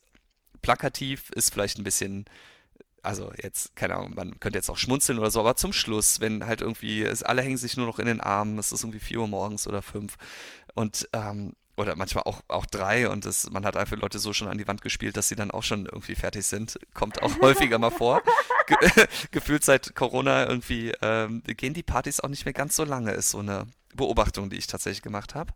[0.62, 2.26] plakativ, ist vielleicht ein bisschen
[3.02, 6.44] also jetzt, keine Ahnung, man könnte jetzt auch schmunzeln oder so, aber zum Schluss, wenn
[6.44, 9.20] halt irgendwie, es, alle hängen sich nur noch in den Armen, es ist irgendwie 4
[9.20, 10.16] Uhr morgens oder 5
[10.74, 14.48] und, ähm, oder manchmal auch, auch drei und es, man hat einfach Leute so schon
[14.48, 16.78] an die Wand gespielt, dass sie dann auch schon irgendwie fertig sind.
[16.92, 18.22] Kommt auch häufiger mal vor.
[18.66, 18.76] Ge
[19.30, 23.30] gefühlt seit Corona irgendwie ähm, gehen die Partys auch nicht mehr ganz so lange, ist
[23.30, 25.52] so eine Beobachtung, die ich tatsächlich gemacht habe.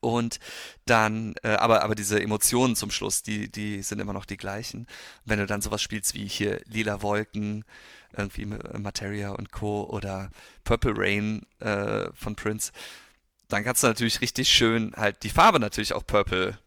[0.00, 0.40] Und
[0.84, 4.88] dann, äh, aber, aber diese Emotionen zum Schluss, die, die sind immer noch die gleichen.
[5.24, 7.64] Wenn du dann sowas spielst wie hier Lila Wolken,
[8.16, 9.84] irgendwie Materia und Co.
[9.84, 10.30] oder
[10.64, 12.72] Purple Rain äh, von Prince,
[13.52, 16.58] dann kannst du natürlich richtig schön halt die Farbe natürlich auch Purple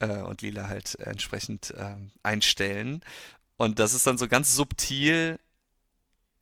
[0.00, 3.02] äh, und Lila halt entsprechend äh, einstellen.
[3.56, 5.38] Und das ist dann so ganz subtil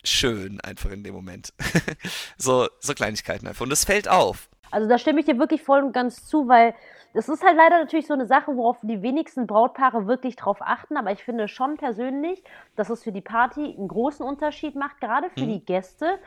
[0.05, 1.53] schön einfach in dem Moment.
[2.39, 3.63] so, so Kleinigkeiten einfach.
[3.63, 4.49] Und das fällt auf.
[4.71, 6.75] Also da stimme ich dir wirklich voll und ganz zu, weil
[7.15, 10.99] das ist halt leider natürlich so eine Sache, worauf die wenigsten Brautpaare wirklich drauf achten,
[10.99, 12.43] aber ich finde schon persönlich,
[12.77, 15.49] dass es für die Party einen großen Unterschied macht, gerade für mhm.
[15.49, 16.19] die Gäste.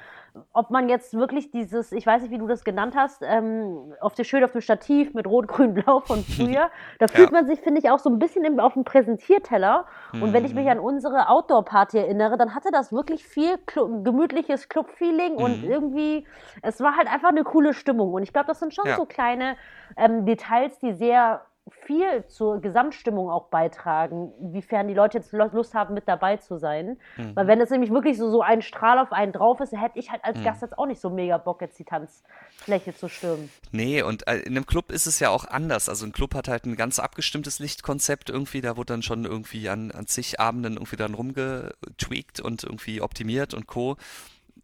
[0.53, 4.13] Ob man jetzt wirklich dieses, ich weiß nicht, wie du das genannt hast, ähm, auf
[4.13, 7.37] der schön auf dem Stativ mit Rot, Grün, Blau von früher, da fühlt ja.
[7.37, 9.85] man sich, finde ich, auch so ein bisschen im, auf dem Präsentierteller.
[10.13, 10.23] Mhm.
[10.23, 10.71] Und wenn ich mich mhm.
[10.71, 15.43] an unsere Outdoor-Party erinnere, dann hatte das wirklich viel Cl gemütliches Club-Feeling mhm.
[15.43, 16.25] und irgendwie,
[16.61, 18.13] es war halt einfach eine coole Stimmung.
[18.13, 18.95] Und ich glaube, das sind schon ja.
[18.95, 19.55] so kleine
[19.97, 21.41] ähm, Details, die sehr
[21.85, 26.97] viel zur Gesamtstimmung auch beitragen, wiefern die Leute jetzt Lust haben, mit dabei zu sein.
[27.17, 27.35] Mhm.
[27.35, 30.11] Weil wenn es nämlich wirklich so, so ein Strahl auf einen drauf ist, hätte ich
[30.11, 30.43] halt als mhm.
[30.43, 33.51] Gast jetzt auch nicht so mega Bock, jetzt die Tanzfläche zu stürmen.
[33.71, 35.89] Nee, und äh, in einem Club ist es ja auch anders.
[35.89, 39.69] Also ein Club hat halt ein ganz abgestimmtes Lichtkonzept irgendwie, da wurde dann schon irgendwie
[39.69, 43.97] an, an zig Abenden irgendwie dann rumgetweakt und irgendwie optimiert und Co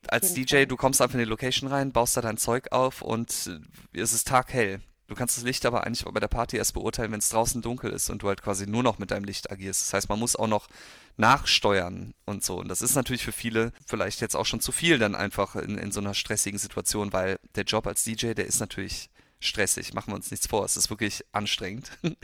[0.07, 3.31] als DJ, du kommst einfach in die Location rein, baust da dein Zeug auf und
[3.31, 4.81] es ist taghell.
[5.07, 7.91] Du kannst das Licht aber eigentlich bei der Party erst beurteilen, wenn es draußen dunkel
[7.91, 9.81] ist und du halt quasi nur noch mit deinem Licht agierst.
[9.81, 10.67] Das heißt, man muss auch noch
[11.17, 12.57] nachsteuern und so.
[12.59, 15.77] Und das ist natürlich für viele vielleicht jetzt auch schon zu viel dann einfach in,
[15.77, 20.11] in so einer stressigen Situation, weil der Job als DJ, der ist natürlich stressig, machen
[20.11, 20.65] wir uns nichts vor.
[20.65, 21.91] Es ist wirklich anstrengend.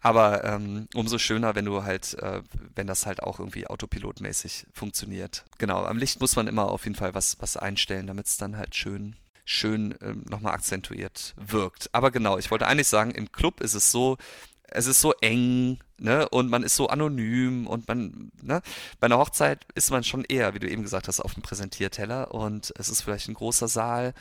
[0.00, 2.42] Aber ähm, umso schöner, wenn du halt, äh,
[2.74, 5.44] wenn das halt auch irgendwie autopilotmäßig funktioniert.
[5.58, 8.56] Genau, am Licht muss man immer auf jeden Fall was, was einstellen, damit es dann
[8.56, 9.16] halt schön
[9.48, 11.88] schön ähm, nochmal akzentuiert wirkt.
[11.92, 14.18] Aber genau, ich wollte eigentlich sagen, im Club ist es so,
[14.64, 18.60] es ist so eng, ne, und man ist so anonym und man, ne,
[19.00, 22.34] bei einer Hochzeit ist man schon eher, wie du eben gesagt hast, auf dem Präsentierteller
[22.34, 24.12] und es ist vielleicht ein großer Saal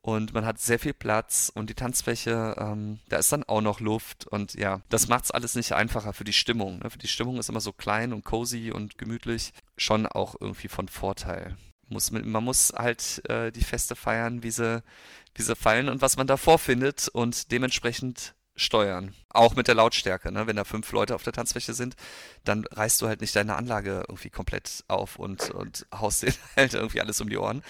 [0.00, 3.80] und man hat sehr viel Platz und die Tanzfläche, ähm, da ist dann auch noch
[3.80, 6.78] Luft und ja, das macht es alles nicht einfacher für die Stimmung.
[6.78, 6.88] Ne?
[6.88, 10.88] Für die Stimmung ist immer so klein und cozy und gemütlich, schon auch irgendwie von
[10.88, 11.58] Vorteil
[11.90, 14.82] muss man muss halt äh, die Feste feiern, wie sie,
[15.34, 19.14] wie sie fallen und was man da vorfindet und dementsprechend steuern.
[19.30, 20.46] Auch mit der Lautstärke, ne?
[20.46, 21.96] Wenn da fünf Leute auf der Tanzfläche sind,
[22.44, 26.74] dann reißt du halt nicht deine Anlage irgendwie komplett auf und, und haust dir halt
[26.74, 27.62] irgendwie alles um die Ohren.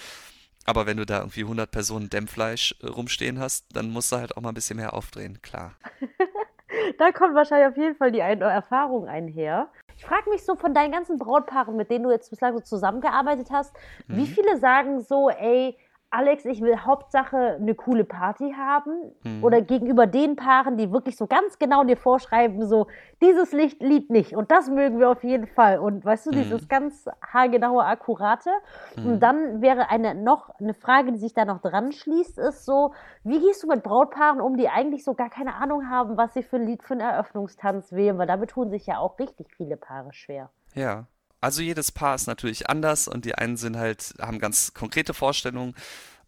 [0.65, 4.37] Aber wenn du da irgendwie 100 Personen Dämmfleisch äh, rumstehen hast, dann musst du halt
[4.37, 5.75] auch mal ein bisschen mehr aufdrehen, klar.
[6.99, 9.69] da kommt wahrscheinlich auf jeden Fall die Erfahrung einher.
[9.97, 13.49] Ich frage mich so von deinen ganzen Brautpaaren, mit denen du jetzt bislang so zusammengearbeitet
[13.51, 13.73] hast,
[14.07, 14.17] mhm.
[14.17, 15.77] wie viele sagen so, ey,
[16.13, 19.13] Alex, ich will Hauptsache eine coole Party haben.
[19.23, 19.43] Mhm.
[19.43, 22.87] Oder gegenüber den Paaren, die wirklich so ganz genau dir vorschreiben, so,
[23.21, 25.79] dieses Licht liebt nicht und das mögen wir auf jeden Fall.
[25.79, 26.35] Und weißt du, mhm.
[26.35, 28.49] dieses ganz haargenaue, akkurate.
[28.97, 29.05] Mhm.
[29.05, 32.93] Und dann wäre eine noch eine Frage, die sich da noch dran schließt, ist so,
[33.23, 36.43] wie gehst du mit Brautpaaren um, die eigentlich so gar keine Ahnung haben, was sie
[36.43, 38.17] für ein Lied für einen Eröffnungstanz wählen?
[38.17, 40.49] Weil damit tun sich ja auch richtig viele Paare schwer.
[40.75, 41.05] Ja,
[41.41, 45.75] also jedes Paar ist natürlich anders und die einen sind halt, haben ganz konkrete Vorstellungen.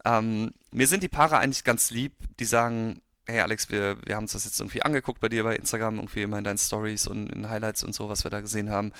[0.04, 4.24] Ähm, mir sind die Paare eigentlich ganz lieb, die sagen, hey Alex, wir, wir haben
[4.24, 7.28] uns das jetzt irgendwie angeguckt bei dir bei Instagram, irgendwie immer in deinen Stories und
[7.30, 8.92] in Highlights und so, was wir da gesehen haben.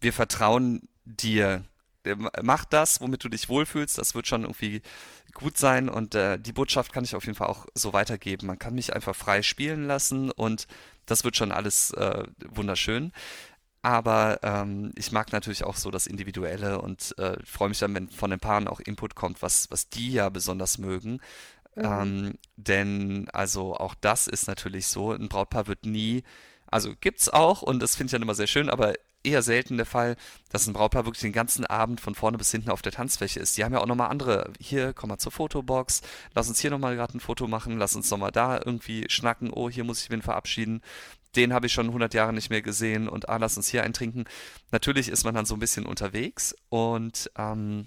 [0.00, 1.64] Wir vertrauen dir.
[2.42, 3.96] Mach das, womit du dich wohlfühlst.
[3.96, 4.82] Das wird schon irgendwie
[5.32, 8.46] gut sein und äh, die Botschaft kann ich auf jeden Fall auch so weitergeben.
[8.46, 10.66] Man kann mich einfach frei spielen lassen und
[11.06, 13.12] das wird schon alles äh, wunderschön.
[13.82, 18.08] Aber ähm, ich mag natürlich auch so das Individuelle und äh, freue mich dann, wenn
[18.08, 21.20] von den Paaren auch Input kommt, was, was die ja besonders mögen.
[21.74, 21.84] Mhm.
[21.84, 26.22] Ähm, denn also auch das ist natürlich so, ein Brautpaar wird nie,
[26.70, 29.86] also gibt's auch und das finde ich dann immer sehr schön, aber eher selten der
[29.86, 30.16] Fall,
[30.50, 33.56] dass ein Brautpaar wirklich den ganzen Abend von vorne bis hinten auf der Tanzfläche ist.
[33.56, 36.02] Die haben ja auch nochmal andere, hier, komm mal zur Fotobox,
[36.34, 39.70] lass uns hier nochmal gerade ein Foto machen, lass uns nochmal da irgendwie schnacken, oh,
[39.70, 40.82] hier muss ich mich verabschieden
[41.36, 44.24] den habe ich schon 100 Jahre nicht mehr gesehen und ah, lass uns hier eintrinken.
[44.70, 47.86] Natürlich ist man dann so ein bisschen unterwegs und ähm,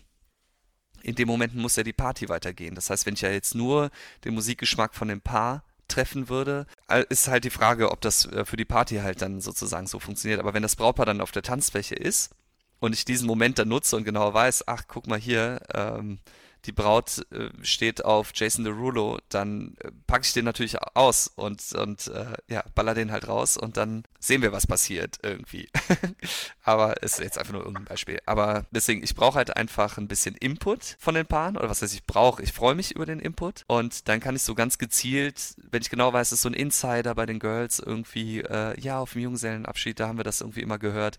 [1.04, 2.74] in dem Moment muss ja die Party weitergehen.
[2.74, 3.92] Das heißt, wenn ich ja jetzt nur
[4.24, 8.44] den Musikgeschmack von dem Paar treffen würde, äh, ist halt die Frage, ob das äh,
[8.44, 10.40] für die Party halt dann sozusagen so funktioniert.
[10.40, 12.32] Aber wenn das Brautpaar dann auf der Tanzfläche ist
[12.80, 16.20] und ich diesen Moment dann nutze und genau weiß, ach, guck mal hier, ähm,
[16.66, 21.62] die Braut äh, steht auf Jason Derulo, dann äh, packe ich den natürlich aus und,
[21.74, 25.70] und äh, ja, baller den halt raus und dann sehen wir, was passiert irgendwie.
[26.64, 28.20] Aber ist jetzt einfach nur irgendein Beispiel.
[28.26, 31.94] Aber deswegen, ich brauche halt einfach ein bisschen Input von den Paaren oder was heißt
[31.94, 32.42] ich brauche.
[32.42, 35.90] Ich freue mich über den Input und dann kann ich so ganz gezielt, wenn ich
[35.90, 39.22] genau weiß, es ist so ein Insider bei den Girls irgendwie, äh, ja, auf dem
[39.22, 41.18] Junggesellenabschied, da haben wir das irgendwie immer gehört.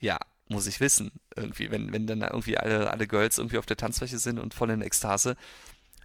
[0.00, 1.12] Ja, muss ich wissen.
[1.36, 4.70] Irgendwie, wenn, wenn dann irgendwie alle, alle Girls irgendwie auf der Tanzfläche sind und voll
[4.70, 5.36] in Ekstase,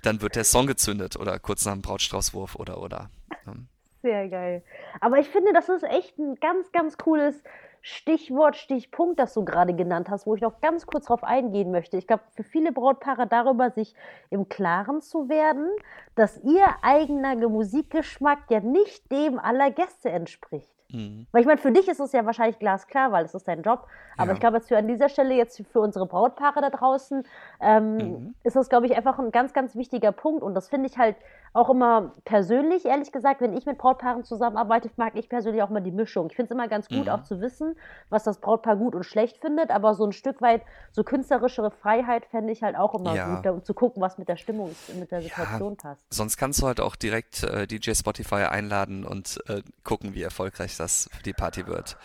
[0.04, 3.10] dann wird der Song gezündet oder kurz nach dem Brautstraußwurf oder oder.
[3.46, 3.66] Ne?
[4.02, 4.64] Sehr geil.
[5.02, 7.44] Aber ich finde, das ist echt ein ganz, ganz cooles
[7.82, 11.98] Stichwort, Stichpunkt, das du gerade genannt hast, wo ich noch ganz kurz drauf eingehen möchte.
[11.98, 13.96] Ich glaube, für viele Brautpaare darüber, sich
[14.30, 15.70] im Klaren zu werden,
[16.16, 20.77] dass ihr eigener Musikgeschmack ja nicht dem aller Gäste entspricht.
[20.92, 21.28] Mhm.
[21.32, 23.88] Weil ich meine, für dich ist es ja wahrscheinlich glasklar, weil es ist dein Job.
[24.18, 24.34] Aber ja.
[24.34, 27.24] ich glaube, jetzt für an dieser Stelle jetzt für unsere Brautpaare da draußen
[27.60, 28.36] ähm, mhm.
[28.44, 30.44] ist das, glaube ich, einfach ein ganz, ganz wichtiger Punkt.
[30.44, 31.16] Und das finde ich halt
[31.54, 35.82] auch immer persönlich, ehrlich gesagt, wenn ich mit Brautpaaren zusammenarbeite, mag ich persönlich auch mal
[35.82, 36.28] die Mischung.
[36.30, 37.10] Ich finde es immer ganz gut, mhm.
[37.10, 37.76] auch zu wissen,
[38.10, 39.72] was das Brautpaar gut und schlecht findet.
[39.72, 43.36] Aber so ein Stück weit so künstlerischere Freiheit fände ich halt auch immer ja.
[43.36, 45.90] gut, um zu gucken, was mit der Stimmung, mit der Situation ja.
[45.90, 46.02] passt.
[46.14, 50.76] Sonst kannst du halt auch direkt äh, DJ Spotify einladen und äh, gucken, wie erfolgreich
[50.78, 51.98] das für die Party wird.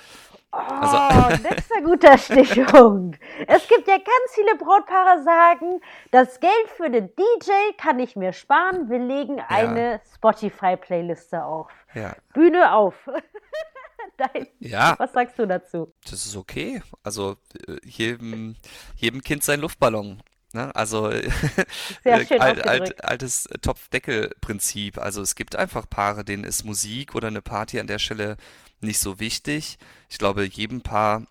[0.53, 0.97] Also.
[0.97, 3.19] Oh, nächster guter Stichpunkt.
[3.47, 5.81] Es gibt ja ganz viele Brautpaare sagen,
[6.11, 8.91] das Geld für den DJ kann ich mir sparen.
[8.91, 9.47] Wir legen ja.
[9.49, 11.71] eine Spotify-Playliste auf.
[11.95, 12.15] Ja.
[12.35, 12.95] Bühne auf.
[14.19, 14.95] Dein, ja.
[14.99, 15.91] Was sagst du dazu?
[16.05, 16.83] Das ist okay.
[17.03, 18.57] Also äh, jedem,
[18.97, 20.23] jedem Kind sein Luftballon.
[20.55, 20.75] Ne?
[20.75, 21.07] Also
[22.05, 24.99] alt, alt, altes Topfdeckel-Prinzip.
[24.99, 28.37] Also es gibt einfach Paare, denen ist Musik oder eine Party an der Stelle
[28.81, 29.79] nicht so wichtig.
[30.09, 31.27] Ich glaube, jedem Paar,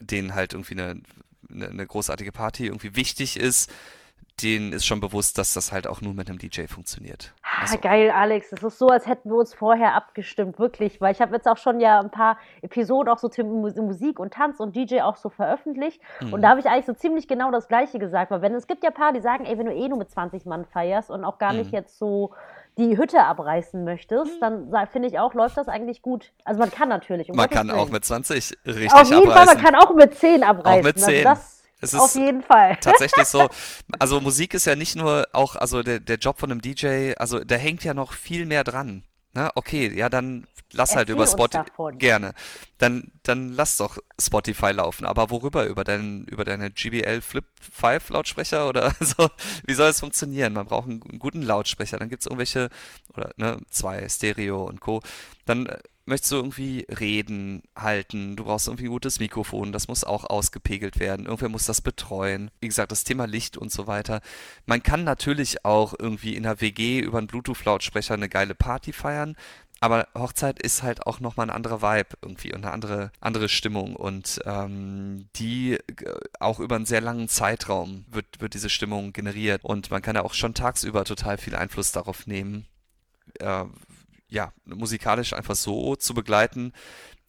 [0.00, 1.00] denen halt irgendwie eine,
[1.50, 3.70] eine, eine großartige Party irgendwie wichtig ist,
[4.40, 7.32] denen ist schon bewusst, dass das halt auch nur mit einem DJ funktioniert.
[7.60, 7.78] Also.
[7.78, 8.52] geil, Alex.
[8.52, 11.00] Es ist so, als hätten wir uns vorher abgestimmt, wirklich.
[11.00, 14.32] Weil ich habe jetzt auch schon ja ein paar Episoden auch so zu Musik und
[14.32, 16.00] Tanz und DJ auch so veröffentlicht.
[16.20, 16.32] Mhm.
[16.32, 18.30] Und da habe ich eigentlich so ziemlich genau das Gleiche gesagt.
[18.30, 20.46] Weil wenn es gibt ja Paar, die sagen, ey, wenn du eh nur mit 20
[20.46, 21.60] Mann feierst und auch gar mhm.
[21.60, 22.32] nicht jetzt so
[22.78, 26.32] die Hütte abreißen möchtest, dann finde ich auch, läuft das eigentlich gut.
[26.44, 27.28] Also man kann natürlich.
[27.30, 27.78] Um man Gottes kann Willen.
[27.78, 29.32] auch mit 20 richtig Auf jeden abreißen.
[29.32, 30.80] Fall, man kann auch mit 10 abreißen.
[30.80, 31.26] Auch mit 10.
[31.26, 32.76] Also das es ist Auf jeden Fall.
[32.80, 33.48] Tatsächlich so.
[33.98, 37.40] Also Musik ist ja nicht nur auch, also der, der Job von einem DJ, also
[37.40, 39.04] da hängt ja noch viel mehr dran.
[39.32, 39.50] Na, ne?
[39.54, 41.64] okay, ja, dann lass halt über Spotify.
[41.92, 42.34] Gerne.
[42.78, 45.06] Dann, dann lass doch Spotify laufen.
[45.06, 45.66] Aber worüber?
[45.66, 49.30] Über, dein, über deine GBL Flip 5 Lautsprecher oder so?
[49.66, 50.52] Wie soll es funktionieren?
[50.52, 51.98] Man braucht einen, einen guten Lautsprecher.
[51.98, 52.70] Dann gibt es irgendwelche,
[53.14, 55.00] oder ne, zwei, Stereo und Co.
[55.46, 55.78] Dann äh,
[56.10, 61.00] möchtest du irgendwie reden, halten, du brauchst irgendwie ein gutes Mikrofon, das muss auch ausgepegelt
[61.00, 62.50] werden, irgendwer muss das betreuen.
[62.60, 64.20] Wie gesagt, das Thema Licht und so weiter.
[64.66, 69.36] Man kann natürlich auch irgendwie in der WG über einen Bluetooth-Lautsprecher eine geile Party feiern,
[69.80, 73.96] aber Hochzeit ist halt auch nochmal ein anderer Vibe irgendwie und eine andere, andere Stimmung.
[73.96, 75.80] Und ähm, die äh,
[76.38, 79.64] auch über einen sehr langen Zeitraum wird, wird diese Stimmung generiert.
[79.64, 82.66] Und man kann ja auch schon tagsüber total viel Einfluss darauf nehmen,
[83.38, 83.64] äh,
[84.30, 86.72] ja, musikalisch einfach so zu begleiten.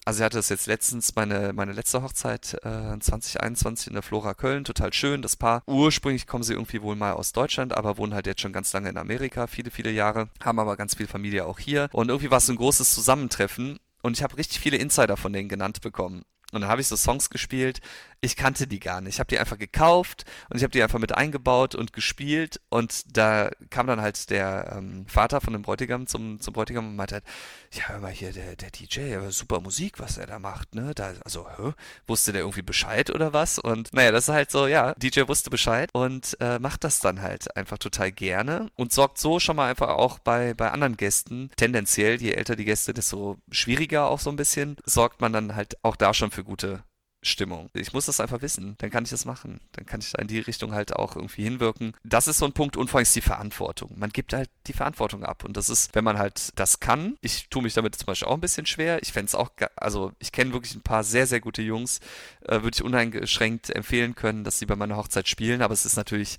[0.03, 4.33] Also ich hatte das jetzt letztens, meine, meine letzte Hochzeit äh, 2021 in der Flora
[4.33, 5.61] Köln, total schön, das Paar.
[5.67, 8.89] Ursprünglich kommen sie irgendwie wohl mal aus Deutschland, aber wohnen halt jetzt schon ganz lange
[8.89, 11.87] in Amerika, viele, viele Jahre, haben aber ganz viel Familie auch hier.
[11.91, 15.49] Und irgendwie war es ein großes Zusammentreffen und ich habe richtig viele Insider von denen
[15.49, 16.23] genannt bekommen.
[16.51, 17.79] Und dann habe ich so Songs gespielt,
[18.23, 19.15] ich kannte die gar nicht.
[19.15, 22.61] Ich habe die einfach gekauft und ich habe die einfach mit eingebaut und gespielt.
[22.69, 26.95] Und da kam dann halt der ähm, Vater von dem Bräutigam zum, zum Bräutigam und
[26.95, 27.23] meinte halt,
[27.71, 30.93] ja, hör mal hier, der, der DJ, super Musik, was er da macht, ne?
[30.93, 31.73] Da, also, hä?
[32.05, 33.57] wusste der irgendwie Bescheid oder was?
[33.57, 37.23] Und naja, das ist halt so, ja, DJ wusste Bescheid und äh, macht das dann
[37.23, 41.49] halt einfach total gerne und sorgt so schon mal einfach auch bei, bei anderen Gästen,
[41.55, 45.83] tendenziell, je älter die Gäste, desto schwieriger auch so ein bisschen, sorgt man dann halt
[45.83, 46.83] auch da schon für gute
[47.23, 47.69] Stimmung.
[47.73, 49.59] Ich muss das einfach wissen, dann kann ich das machen.
[49.73, 51.93] Dann kann ich da in die Richtung halt auch irgendwie hinwirken.
[52.03, 53.91] Das ist so ein Punkt und vor allem ist die Verantwortung.
[53.95, 57.47] Man gibt halt die Verantwortung ab und das ist, wenn man halt das kann, ich
[57.49, 59.01] tue mich damit zum Beispiel auch ein bisschen schwer.
[59.03, 61.99] Ich fände es auch, also ich kenne wirklich ein paar sehr, sehr gute Jungs,
[62.47, 65.97] äh, würde ich uneingeschränkt empfehlen können, dass sie bei meiner Hochzeit spielen, aber es ist
[65.97, 66.37] natürlich,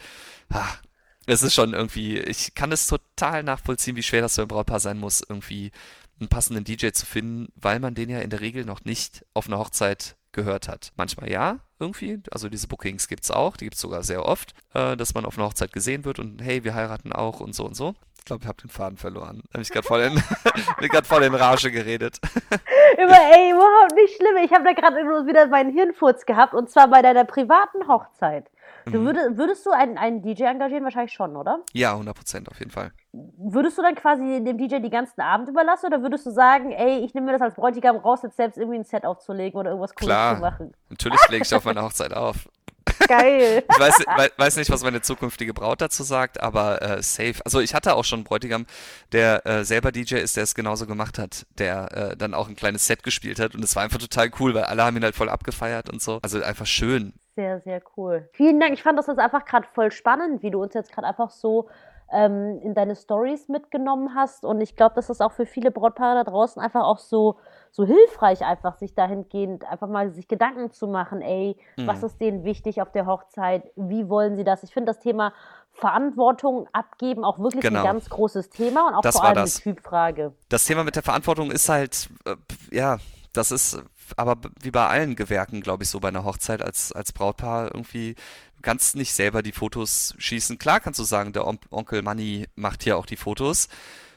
[0.50, 0.74] ah,
[1.26, 4.80] es ist schon irgendwie, ich kann es total nachvollziehen, wie schwer das für ein Brautpaar
[4.80, 5.70] sein muss, irgendwie
[6.18, 9.46] einen passenden DJ zu finden, weil man den ja in der Regel noch nicht auf
[9.46, 10.92] einer Hochzeit gehört hat.
[10.96, 12.20] Manchmal ja, irgendwie.
[12.30, 15.24] Also diese Bookings gibt es auch, die gibt es sogar sehr oft, äh, dass man
[15.24, 17.94] auf einer Hochzeit gesehen wird und hey, wir heiraten auch und so und so.
[18.18, 19.42] Ich glaube, ich habe den Faden verloren.
[19.52, 20.16] Habe ich gerade voll in,
[21.04, 22.20] voll in Rage geredet.
[22.94, 24.36] Über, ey, überhaupt nicht schlimm.
[24.44, 28.48] Ich habe da gerade wieder meinen Hirnfurz gehabt und zwar bei deiner privaten Hochzeit.
[28.86, 29.06] Du mhm.
[29.06, 30.84] würdest, würdest du einen, einen DJ engagieren?
[30.84, 31.64] Wahrscheinlich schon, oder?
[31.72, 32.92] Ja, 100 Prozent auf jeden Fall.
[33.12, 37.04] Würdest du dann quasi dem DJ die ganzen Abend überlassen oder würdest du sagen, ey,
[37.04, 39.94] ich nehme mir das als Bräutigam raus, jetzt selbst irgendwie ein Set aufzulegen oder irgendwas
[39.94, 40.74] Cooles Klar, zu machen?
[40.88, 42.48] Natürlich lege ich auf meine Hochzeit auf.
[43.06, 43.64] Geil.
[43.72, 44.04] Ich weiß,
[44.36, 47.34] weiß, nicht, was meine zukünftige Braut dazu sagt, aber äh, safe.
[47.44, 48.66] Also ich hatte auch schon einen Bräutigam,
[49.12, 52.56] der äh, selber DJ ist, der es genauso gemacht hat, der äh, dann auch ein
[52.56, 55.16] kleines Set gespielt hat und es war einfach total cool, weil alle haben ihn halt
[55.16, 56.18] voll abgefeiert und so.
[56.22, 57.12] Also einfach schön.
[57.34, 58.28] Sehr, sehr cool.
[58.32, 58.74] Vielen Dank.
[58.74, 61.68] Ich fand das jetzt einfach gerade voll spannend, wie du uns jetzt gerade einfach so
[62.12, 64.44] ähm, in deine Stories mitgenommen hast.
[64.44, 67.38] Und ich glaube, dass das auch für viele Brautpaare da draußen einfach auch so,
[67.70, 71.86] so hilfreich einfach, sich dahingehend einfach mal sich Gedanken zu machen, ey, mhm.
[71.86, 73.70] was ist denen wichtig auf der Hochzeit?
[73.76, 74.62] Wie wollen sie das?
[74.62, 75.32] Ich finde das Thema
[75.72, 77.80] Verantwortung abgeben auch wirklich genau.
[77.80, 79.56] ein ganz großes Thema und auch das vor allem das.
[79.56, 80.34] eine Typfrage.
[80.50, 82.36] Das Thema mit der Verantwortung ist halt, äh,
[82.70, 82.98] ja,
[83.32, 83.82] das ist
[84.16, 88.14] aber wie bei allen Gewerken, glaube ich, so bei einer Hochzeit als, als Brautpaar irgendwie
[88.62, 90.58] kannst nicht selber die Fotos schießen.
[90.58, 93.68] Klar kannst du sagen, der On Onkel Manny macht hier auch die Fotos,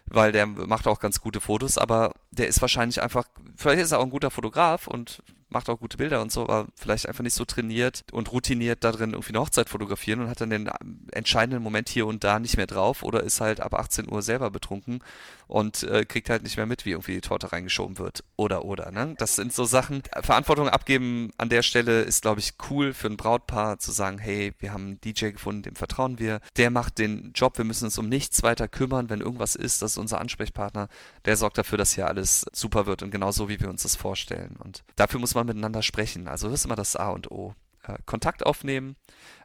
[0.05, 3.25] weil der macht auch ganz gute Fotos, aber der ist wahrscheinlich einfach,
[3.57, 6.67] vielleicht ist er auch ein guter Fotograf und macht auch gute Bilder und so, aber
[6.75, 10.41] vielleicht einfach nicht so trainiert und routiniert da drin irgendwie eine Hochzeit fotografieren und hat
[10.41, 10.69] dann den
[11.11, 14.49] entscheidenden Moment hier und da nicht mehr drauf oder ist halt ab 18 Uhr selber
[14.49, 15.01] betrunken
[15.47, 18.23] und äh, kriegt halt nicht mehr mit, wie irgendwie die Torte reingeschoben wird.
[18.35, 19.15] Oder, oder, ne?
[19.17, 20.01] Das sind so Sachen.
[20.21, 24.53] Verantwortung abgeben an der Stelle ist, glaube ich, cool für ein Brautpaar zu sagen, hey,
[24.59, 26.41] wir haben einen DJ gefunden, dem vertrauen wir.
[26.57, 29.09] Der macht den Job, wir müssen uns um nichts weiter kümmern.
[29.09, 30.87] Wenn irgendwas ist, das ist unser Ansprechpartner.
[31.25, 33.95] Der sorgt dafür, dass hier alles super wird und genau so, wie wir uns das
[33.95, 34.55] vorstellen.
[34.63, 36.27] Und dafür muss man miteinander sprechen.
[36.27, 37.53] Also das ist immer das A und O.
[37.87, 38.95] Äh, Kontakt aufnehmen,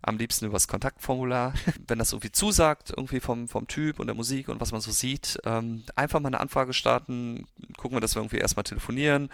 [0.02, 1.52] am liebsten übers Kontaktformular.
[1.86, 4.90] Wenn das irgendwie zusagt, irgendwie vom, vom Typ und der Musik und was man so
[4.90, 9.30] sieht, ähm, einfach mal eine Anfrage starten, gucken wir, dass wir irgendwie erstmal telefonieren.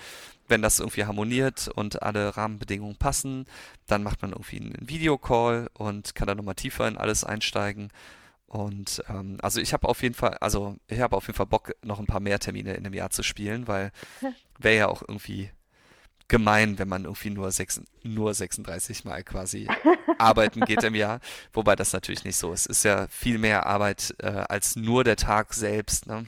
[0.49, 3.47] Wenn das irgendwie harmoniert und alle Rahmenbedingungen passen,
[3.87, 7.91] dann macht man irgendwie einen Videocall und kann dann nochmal tiefer in alles einsteigen.
[8.47, 11.75] Und ähm, also ich habe auf jeden Fall, also ich habe auf jeden Fall Bock,
[11.83, 13.93] noch ein paar mehr Termine in dem Jahr zu spielen, weil
[14.59, 15.51] wäre ja auch irgendwie
[16.29, 19.69] gemein, wenn man irgendwie nur, sechs, nur 36 Mal quasi
[20.19, 21.21] arbeiten geht im Jahr.
[21.53, 22.69] Wobei das natürlich nicht so ist.
[22.71, 26.07] Es ist ja viel mehr Arbeit äh, als nur der Tag selbst.
[26.07, 26.27] Ne?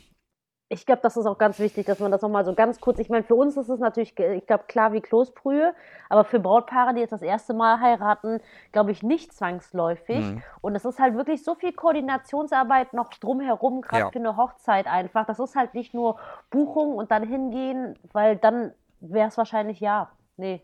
[0.70, 3.08] Ich glaube, das ist auch ganz wichtig, dass man das nochmal so ganz kurz, ich
[3.08, 5.72] meine, für uns ist es natürlich, ich glaube, klar wie Kloßbrühe,
[6.10, 8.40] aber für Brautpaare, die jetzt das erste Mal heiraten,
[8.70, 10.18] glaube ich, nicht zwangsläufig.
[10.18, 10.42] Mhm.
[10.60, 14.10] Und es ist halt wirklich so viel Koordinationsarbeit noch drumherum, gerade ja.
[14.10, 15.24] für eine Hochzeit einfach.
[15.24, 16.18] Das ist halt nicht nur
[16.50, 20.10] Buchung und dann hingehen, weil dann wäre es wahrscheinlich ja.
[20.36, 20.62] Nee.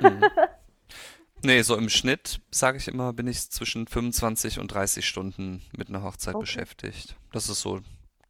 [0.00, 0.24] Mhm.
[1.44, 5.88] Nee, so im Schnitt, sage ich immer, bin ich zwischen 25 und 30 Stunden mit
[5.88, 6.42] einer Hochzeit okay.
[6.42, 7.14] beschäftigt.
[7.32, 7.80] Das ist so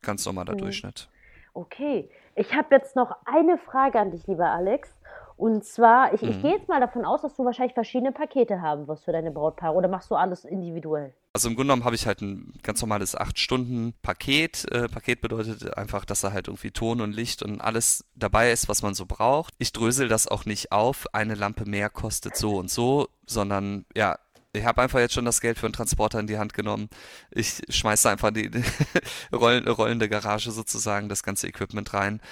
[0.03, 0.59] ganz normaler mhm.
[0.59, 1.09] Durchschnitt.
[1.55, 4.96] Okay, ich habe jetzt noch eine Frage an dich, lieber Alex.
[5.37, 6.31] Und zwar, ich, mhm.
[6.31, 9.31] ich gehe jetzt mal davon aus, dass du wahrscheinlich verschiedene Pakete haben wirst für deine
[9.31, 11.13] Brautpaare oder machst du alles individuell?
[11.35, 14.73] Also im Grunde genommen habe ich halt ein ganz normales 8-Stunden-Paket.
[14.73, 18.71] Äh, Paket bedeutet einfach, dass da halt irgendwie Ton und Licht und alles dabei ist,
[18.71, 19.53] was man so braucht.
[19.59, 24.19] Ich drösel das auch nicht auf, eine Lampe mehr kostet so und so, sondern ja,
[24.55, 26.89] ich habe einfach jetzt schon das Geld für einen Transporter in die Hand genommen.
[27.31, 28.65] Ich schmeiße einfach die, die
[29.35, 32.23] rollende Garage sozusagen das ganze Equipment rein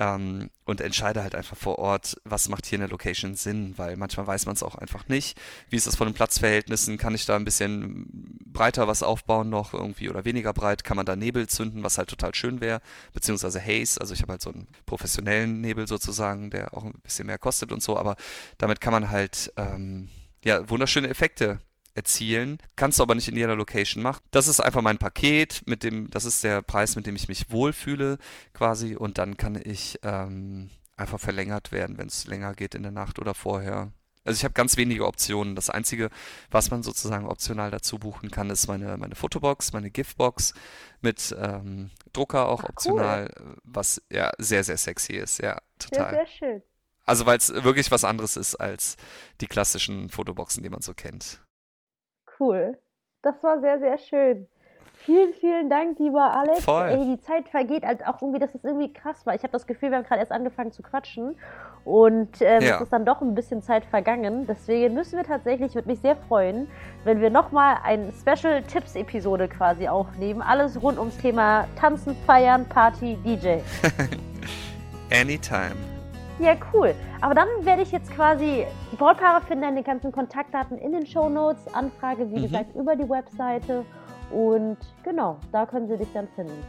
[0.00, 4.26] ähm, und entscheide halt einfach vor Ort, was macht hier eine Location Sinn, weil manchmal
[4.26, 5.38] weiß man es auch einfach nicht.
[5.68, 6.96] Wie ist das von den Platzverhältnissen?
[6.96, 10.84] Kann ich da ein bisschen breiter was aufbauen noch irgendwie oder weniger breit?
[10.84, 12.80] Kann man da Nebel zünden, was halt total schön wäre,
[13.12, 17.26] beziehungsweise Haze, also ich habe halt so einen professionellen Nebel sozusagen, der auch ein bisschen
[17.26, 18.16] mehr kostet und so, aber
[18.56, 20.08] damit kann man halt ähm,
[20.42, 21.58] ja wunderschöne Effekte
[21.94, 24.22] erzielen, kannst du aber nicht in jeder Location machen.
[24.30, 27.50] Das ist einfach mein Paket, mit dem, das ist der Preis, mit dem ich mich
[27.50, 28.18] wohlfühle
[28.52, 32.92] quasi und dann kann ich ähm, einfach verlängert werden, wenn es länger geht in der
[32.92, 33.92] Nacht oder vorher.
[34.24, 35.56] Also ich habe ganz wenige Optionen.
[35.56, 36.10] Das Einzige,
[36.50, 40.52] was man sozusagen optional dazu buchen kann, ist meine, meine Fotobox, meine Giftbox
[41.00, 43.56] mit ähm, Drucker auch Ach, optional, cool.
[43.64, 45.38] was ja sehr, sehr sexy ist.
[45.38, 46.10] Ja, total.
[46.10, 46.62] Sehr, sehr schön.
[47.06, 48.96] Also weil es wirklich was anderes ist als
[49.40, 51.40] die klassischen Fotoboxen, die man so kennt
[52.40, 52.78] cool.
[53.22, 54.48] Das war sehr, sehr schön.
[55.04, 56.64] Vielen, vielen Dank, lieber Alex.
[56.64, 56.88] Voll.
[56.88, 59.34] Ey, die Zeit vergeht als auch irgendwie, dass es irgendwie krass war.
[59.34, 61.36] Ich habe das Gefühl, wir haben gerade erst angefangen zu quatschen
[61.86, 62.76] und ähm, ja.
[62.76, 64.46] es ist dann doch ein bisschen Zeit vergangen.
[64.46, 66.68] Deswegen müssen wir tatsächlich, würde mich sehr freuen,
[67.04, 70.42] wenn wir nochmal eine Special Tipps Episode quasi aufnehmen.
[70.42, 73.60] Alles rund ums Thema Tanzen, Feiern, Party, DJ.
[75.10, 75.89] Anytime.
[76.40, 76.94] Ja, cool.
[77.20, 81.28] Aber dann werde ich jetzt quasi, die Brautpaare finden deine ganzen Kontaktdaten in den Show
[81.28, 82.42] Notes, Anfrage, wie mhm.
[82.44, 83.84] gesagt, über die Webseite.
[84.30, 86.62] Und genau, da können sie dich dann finden.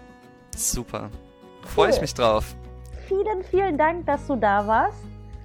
[0.56, 1.10] Super.
[1.64, 1.94] Freue cool.
[1.94, 2.56] ich mich drauf.
[3.08, 4.98] Vielen, vielen Dank, dass du da warst.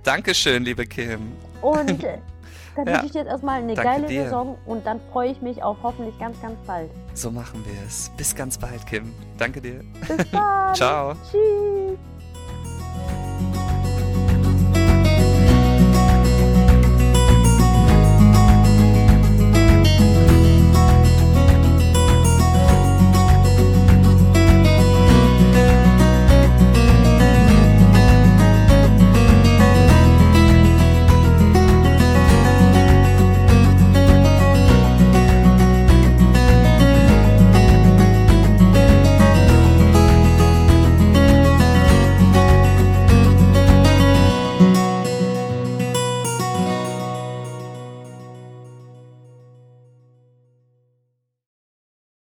[0.03, 1.33] Dankeschön, liebe Kim.
[1.63, 2.19] Und äh,
[2.77, 2.93] dann ja.
[2.95, 4.25] wünsche ich dir jetzt erstmal eine Danke geile dir.
[4.25, 6.91] Saison und dann freue ich mich auf hoffentlich ganz, ganz bald.
[7.15, 8.11] So machen wir es.
[8.17, 9.13] Bis ganz bald, Kim.
[9.39, 9.81] Danke dir.
[10.09, 10.75] Bis bald.
[10.77, 11.15] Ciao.
[11.31, 12.16] Tschüss.